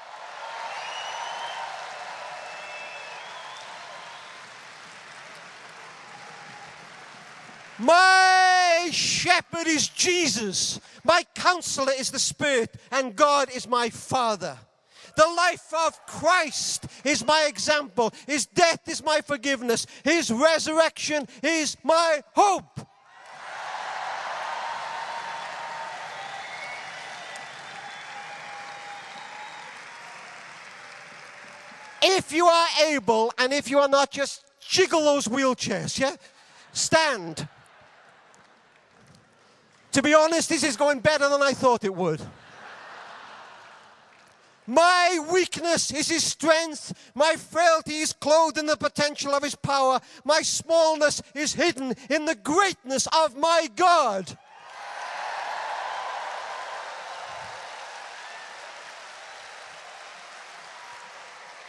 My 7.79 8.89
shepherd 8.91 9.67
is 9.67 9.87
Jesus. 9.87 10.79
My 11.03 11.23
counselor 11.35 11.93
is 11.97 12.11
the 12.11 12.19
Spirit, 12.19 12.75
and 12.91 13.15
God 13.15 13.49
is 13.55 13.67
my 13.67 13.89
Father. 13.89 14.57
The 15.15 15.27
life 15.27 15.73
of 15.85 16.05
Christ 16.05 16.85
is 17.03 17.25
my 17.25 17.45
example. 17.47 18.13
His 18.25 18.45
death 18.45 18.87
is 18.87 19.03
my 19.03 19.21
forgiveness. 19.21 19.85
His 20.03 20.31
resurrection 20.31 21.27
is 21.41 21.75
my 21.83 22.21
hope. 22.33 22.79
If 32.01 32.31
you 32.31 32.45
are 32.45 32.67
able, 32.87 33.33
and 33.37 33.53
if 33.53 33.69
you 33.69 33.79
are 33.79 33.87
not, 33.87 34.11
just 34.11 34.43
jiggle 34.59 35.01
those 35.01 35.27
wheelchairs, 35.27 35.99
yeah? 35.99 36.15
Stand. 36.73 37.47
To 39.97 40.03
be 40.03 40.13
honest, 40.13 40.49
this 40.49 40.63
is 40.63 40.77
going 40.77 40.99
better 40.99 41.27
than 41.27 41.41
I 41.41 41.53
thought 41.53 41.83
it 41.83 41.95
would. 41.95 42.21
My 44.67 45.25
weakness 45.31 45.89
is 45.89 46.07
his 46.07 46.23
strength. 46.23 46.93
My 47.15 47.35
frailty 47.35 47.95
is 47.95 48.13
clothed 48.13 48.59
in 48.59 48.67
the 48.67 48.77
potential 48.77 49.33
of 49.33 49.41
his 49.41 49.55
power. 49.55 49.99
My 50.23 50.43
smallness 50.43 51.23
is 51.33 51.55
hidden 51.55 51.95
in 52.11 52.25
the 52.25 52.35
greatness 52.35 53.07
of 53.07 53.35
my 53.35 53.69
God. 53.75 54.37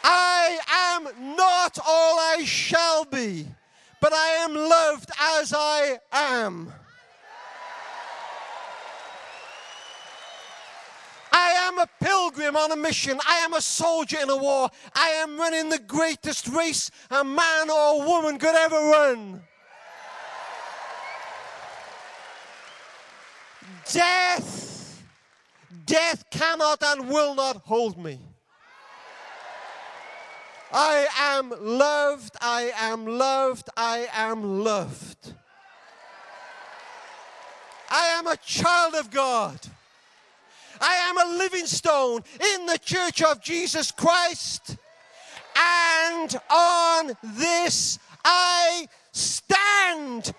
I 0.05 0.59
am 0.69 1.35
not 1.35 1.79
all 1.79 2.19
I 2.19 2.45
shall 2.45 3.07
be, 3.07 3.47
but 4.03 4.13
I 4.13 4.45
am 4.45 4.55
loved 4.55 5.11
as 5.19 5.55
I 5.57 5.99
am. 6.13 6.75
Am 11.79 11.87
a 11.87 12.05
pilgrim 12.05 12.57
on 12.57 12.73
a 12.73 12.77
mission. 12.77 13.19
I 13.27 13.39
am 13.39 13.55
a 13.55 13.61
soldier 13.61 14.19
in 14.23 14.31
a 14.31 14.37
war. 14.37 14.71
I 14.95 15.09
am 15.23 15.39
running 15.39 15.69
the 15.69 15.79
greatest 15.79 16.49
race 16.49 16.91
a 17.11 17.25
man 17.25 17.71
or 17.71 18.03
a 18.03 18.07
woman 18.07 18.39
could 18.39 18.55
ever 18.55 18.77
run. 18.77 19.43
Death, 23.93 25.03
death 25.87 26.25
cannot 26.31 26.83
and 26.83 27.09
will 27.09 27.35
not 27.35 27.57
hold 27.59 27.97
me. 27.97 28.19
I 30.71 31.07
am 31.19 31.55
loved, 31.59 32.37
I 32.43 32.73
am 32.77 33.07
loved, 33.07 33.71
I 33.75 34.07
am 34.13 34.63
loved. 34.63 35.33
I 37.89 38.09
am 38.19 38.27
a 38.27 38.37
child 38.37 38.95
of 38.95 39.11
God. 39.11 39.59
I 40.81 40.95
am 41.09 41.19
a 41.19 41.39
living 41.39 41.67
stone 41.67 42.23
in 42.55 42.67
the 42.67 42.79
church 42.79 43.23
of 43.23 43.41
Jesus 43.41 43.91
Christ. 43.91 44.77
And 45.57 46.41
on 46.51 47.17
this 47.23 47.99
I 48.25 48.89
stand. 49.13 50.35